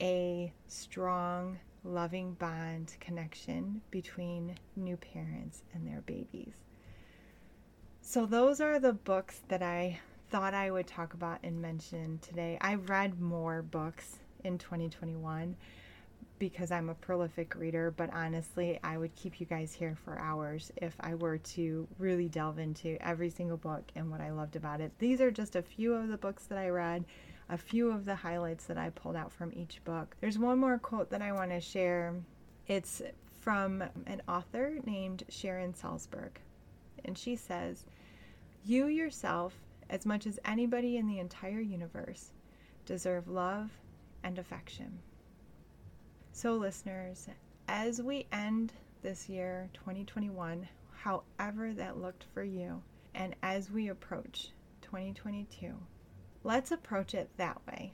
a 0.02 0.54
strong, 0.68 1.60
loving 1.84 2.34
bond 2.36 2.96
connection 3.02 3.82
between 3.92 4.56
new 4.78 4.96
parents 4.96 5.64
and 5.74 5.86
their 5.86 6.00
babies. 6.06 6.54
So, 8.00 8.26
those 8.26 8.62
are 8.62 8.80
the 8.80 8.94
books 8.94 9.42
that 9.50 9.62
I 9.62 10.00
thought 10.30 10.54
I 10.54 10.72
would 10.72 10.88
talk 10.88 11.14
about 11.14 11.40
and 11.44 11.62
mention 11.62 12.20
today. 12.20 12.58
I 12.62 12.76
read 12.76 13.20
more 13.20 13.62
books 13.62 14.20
in 14.46 14.58
2021 14.58 15.58
because 16.44 16.72
I'm 16.72 16.90
a 16.90 16.96
prolific 16.96 17.56
reader, 17.56 17.90
but 17.90 18.14
honestly, 18.14 18.78
I 18.84 18.98
would 18.98 19.16
keep 19.16 19.40
you 19.40 19.46
guys 19.46 19.74
here 19.74 19.96
for 20.04 20.20
hours 20.20 20.74
if 20.76 20.94
I 21.00 21.16
were 21.16 21.38
to 21.38 21.88
really 21.98 22.28
delve 22.28 22.60
into 22.60 22.98
every 23.02 23.30
single 23.30 23.56
book 23.56 23.90
and 23.96 24.12
what 24.12 24.20
I 24.20 24.32
loved 24.32 24.58
about 24.58 24.82
it. 24.82 24.92
These 25.00 25.22
are 25.22 25.32
just 25.32 25.56
a 25.56 25.62
few 25.62 25.94
of 25.94 26.10
the 26.10 26.18
books 26.18 26.44
that 26.48 26.58
I 26.58 26.68
read, 26.68 27.06
a 27.48 27.58
few 27.58 27.90
of 27.90 28.04
the 28.04 28.16
highlights 28.16 28.66
that 28.66 28.78
I 28.78 28.90
pulled 28.90 29.16
out 29.16 29.32
from 29.32 29.54
each 29.56 29.82
book. 29.86 30.18
There's 30.20 30.38
one 30.38 30.60
more 30.60 30.78
quote 30.78 31.10
that 31.12 31.22
I 31.22 31.32
want 31.32 31.52
to 31.52 31.62
share. 31.62 32.14
It's 32.68 33.02
from 33.40 33.82
an 34.06 34.22
author 34.28 34.80
named 34.86 35.24
Sharon 35.30 35.72
Salzberg, 35.72 36.32
and 37.06 37.18
she 37.18 37.38
says, 37.38 37.86
You 38.66 38.88
yourself, 38.88 39.54
as 39.90 40.06
much 40.06 40.28
as 40.28 40.42
anybody 40.44 40.98
in 40.98 41.08
the 41.08 41.20
entire 41.20 41.62
universe, 41.62 42.34
deserve 42.86 43.30
love 43.30 43.70
and 44.26 44.38
affection. 44.38 45.00
So, 46.36 46.56
listeners, 46.56 47.28
as 47.68 48.02
we 48.02 48.26
end 48.32 48.74
this 49.04 49.30
year, 49.30 49.70
2021, 49.76 50.68
however 50.92 51.74
that 51.74 52.02
looked 52.02 52.26
for 52.34 52.44
you, 52.44 52.82
and 53.14 53.36
as 53.44 53.70
we 53.70 53.90
approach 53.90 54.50
2022, 54.82 55.76
let's 56.44 56.72
approach 56.72 57.14
it 57.14 57.30
that 57.38 57.62
way. 57.68 57.94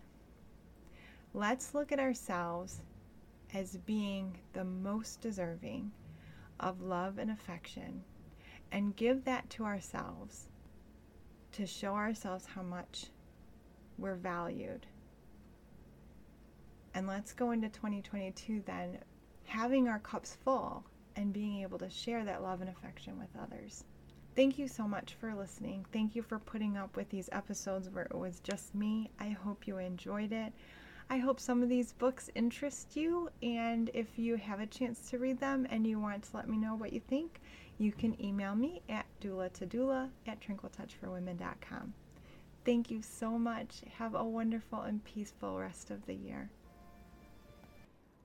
Let's 1.34 1.76
look 1.76 1.92
at 1.92 2.00
ourselves 2.00 2.80
as 3.54 3.76
being 3.76 4.38
the 4.54 4.64
most 4.64 5.20
deserving 5.20 5.92
of 6.62 6.82
love 6.82 7.18
and 7.18 7.30
affection 7.30 8.06
and 8.72 8.96
give 8.96 9.26
that 9.26 9.50
to 9.50 9.66
ourselves 9.66 10.48
to 11.52 11.66
show 11.66 11.94
ourselves 11.94 12.46
how 12.46 12.64
much 12.64 13.08
we're 13.98 14.16
valued 14.16 14.86
and 16.94 17.08
let's 17.08 17.34
go 17.34 17.52
into 17.52 17.70
2022 17.70 18.64
then 18.66 18.98
having 19.46 19.88
our 19.88 20.00
cups 20.00 20.38
full 20.44 20.84
and 21.16 21.34
being 21.34 21.62
able 21.62 21.78
to 21.80 21.90
share 21.90 22.24
that 22.24 22.44
love 22.44 22.62
and 22.62 22.70
affection 22.70 23.18
with 23.20 23.30
others. 23.42 23.84
Thank 24.36 24.58
you 24.58 24.68
so 24.68 24.88
much 24.88 25.16
for 25.20 25.34
listening. 25.36 25.86
Thank 25.92 26.16
you 26.16 26.22
for 26.22 26.40
putting 26.40 26.78
up 26.78 26.96
with 26.96 27.10
these 27.10 27.30
episodes 27.32 27.90
where 27.90 28.06
it 28.06 28.16
was 28.16 28.40
just 28.40 28.74
me. 28.74 29.10
I 29.20 29.30
hope 29.30 29.68
you 29.68 29.78
enjoyed 29.80 30.32
it. 30.32 30.54
I 31.10 31.18
hope 31.18 31.40
some 31.40 31.64
of 31.64 31.70
these 31.70 31.94
books 31.94 32.30
interest 32.36 32.96
you, 32.96 33.30
and 33.42 33.90
if 33.96 34.20
you 34.20 34.36
have 34.36 34.60
a 34.60 34.68
chance 34.68 35.10
to 35.10 35.18
read 35.18 35.40
them 35.40 35.66
and 35.72 35.86
you 35.86 36.00
want 36.00 36.24
to 36.24 36.38
let 36.38 36.48
me 36.48 36.56
know 36.56 36.76
what 36.76 36.94
you 36.94 37.00
think, 37.00 37.42
you 37.80 37.92
can 37.92 38.16
email 38.24 38.54
me 38.54 38.82
at 38.88 39.08
doula 39.20 39.52
to 39.54 39.66
doula 39.66 40.10
at 40.28 40.40
tranquiltouchforwomen.com. 40.40 41.94
Thank 42.64 42.92
you 42.92 43.02
so 43.02 43.40
much. 43.40 43.82
Have 43.98 44.14
a 44.14 44.24
wonderful 44.24 44.82
and 44.82 45.04
peaceful 45.04 45.60
rest 45.60 45.90
of 45.90 46.06
the 46.06 46.14
year. 46.14 46.52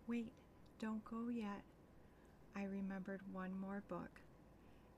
Wait, 0.07 0.33
don't 0.79 1.03
go 1.07 1.29
yet. 1.33 1.63
I 2.55 2.65
remembered 2.65 3.21
one 3.33 3.59
more 3.59 3.83
book. 3.89 4.21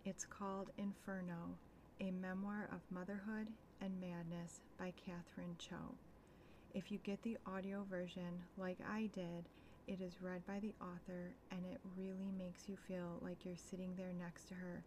It's 0.05 0.25
called 0.25 0.71
Inferno, 0.79 1.57
a 2.01 2.11
memoir 2.11 2.69
of 2.73 2.81
motherhood 2.91 3.47
and 3.81 4.01
madness 4.01 4.63
by 4.77 4.93
Catherine 4.97 5.55
Cho. 5.59 5.95
If 6.75 6.91
you 6.91 6.99
get 6.99 7.23
the 7.23 7.39
audio 7.47 7.85
version, 7.89 8.43
like 8.57 8.79
I 8.85 9.09
did, 9.15 9.49
it 9.87 10.01
is 10.01 10.21
read 10.21 10.45
by 10.45 10.59
the 10.59 10.75
author 10.81 11.31
and 11.53 11.65
it 11.65 11.79
really 11.97 12.33
makes 12.37 12.69
you 12.69 12.77
feel 12.89 13.21
like 13.23 13.45
you're 13.45 13.55
sitting 13.55 13.95
there 13.97 14.13
next 14.19 14.49
to 14.49 14.55
her 14.55 14.83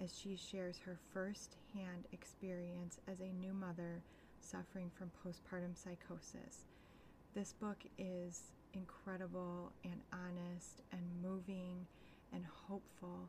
as 0.00 0.16
she 0.16 0.36
shares 0.36 0.78
her 0.84 0.98
first 1.12 1.56
hand 1.74 2.04
experience 2.12 3.00
as 3.08 3.18
a 3.18 3.32
new 3.40 3.52
mother 3.52 4.02
suffering 4.40 4.92
from 4.96 5.10
postpartum 5.26 5.76
psychosis. 5.76 6.66
This 7.34 7.52
book 7.52 7.78
is 7.98 8.52
incredible 8.74 9.72
and 9.84 10.00
honest 10.12 10.82
and 10.92 11.02
moving 11.22 11.86
and 12.32 12.44
hopeful. 12.68 13.28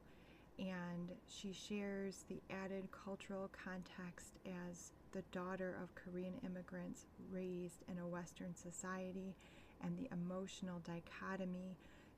And 0.57 1.11
she 1.27 1.53
shares 1.53 2.23
the 2.29 2.41
added 2.49 2.87
cultural 2.91 3.49
context 3.63 4.39
as 4.45 4.91
the 5.11 5.23
daughter 5.31 5.77
of 5.81 5.93
Korean 5.95 6.33
immigrants 6.45 7.05
raised 7.31 7.83
in 7.89 7.99
a 7.99 8.07
Western 8.07 8.55
society 8.55 9.35
and 9.83 9.97
the 9.97 10.09
emotional 10.11 10.81
dichotomy 10.85 11.75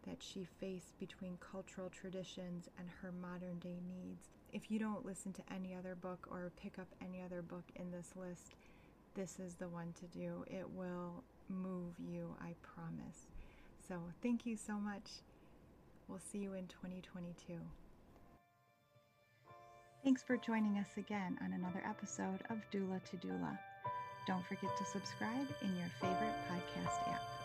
that 0.07 0.17
she 0.21 0.47
faced 0.59 0.97
between 0.99 1.37
cultural 1.39 1.89
traditions 1.89 2.69
and 2.77 2.87
her 3.01 3.11
modern 3.11 3.59
day 3.59 3.79
needs. 3.87 4.29
If 4.53 4.71
you 4.71 4.79
don't 4.79 5.05
listen 5.05 5.33
to 5.33 5.41
any 5.53 5.75
other 5.75 5.95
book 5.95 6.27
or 6.31 6.51
pick 6.61 6.79
up 6.79 6.87
any 7.01 7.21
other 7.21 7.41
book 7.41 7.65
in 7.75 7.91
this 7.91 8.13
list, 8.15 8.53
this 9.15 9.39
is 9.39 9.55
the 9.55 9.67
one 9.67 9.93
to 9.99 10.05
do. 10.17 10.45
It 10.47 10.69
will 10.69 11.23
move 11.49 11.93
you, 11.99 12.35
I 12.41 12.53
promise. 12.61 13.27
So, 13.87 13.95
thank 14.21 14.45
you 14.45 14.57
so 14.57 14.73
much. 14.73 15.09
We'll 16.07 16.19
see 16.19 16.39
you 16.39 16.53
in 16.53 16.67
2022. 16.67 17.59
Thanks 20.03 20.23
for 20.23 20.37
joining 20.37 20.77
us 20.77 20.87
again 20.97 21.37
on 21.43 21.53
another 21.53 21.83
episode 21.85 22.39
of 22.49 22.59
Doula 22.71 23.03
to 23.09 23.17
Doula. 23.17 23.57
Don't 24.25 24.45
forget 24.45 24.75
to 24.77 24.85
subscribe 24.85 25.47
in 25.61 25.75
your 25.77 25.89
favorite 25.99 26.35
podcast 26.49 27.09
app. 27.09 27.36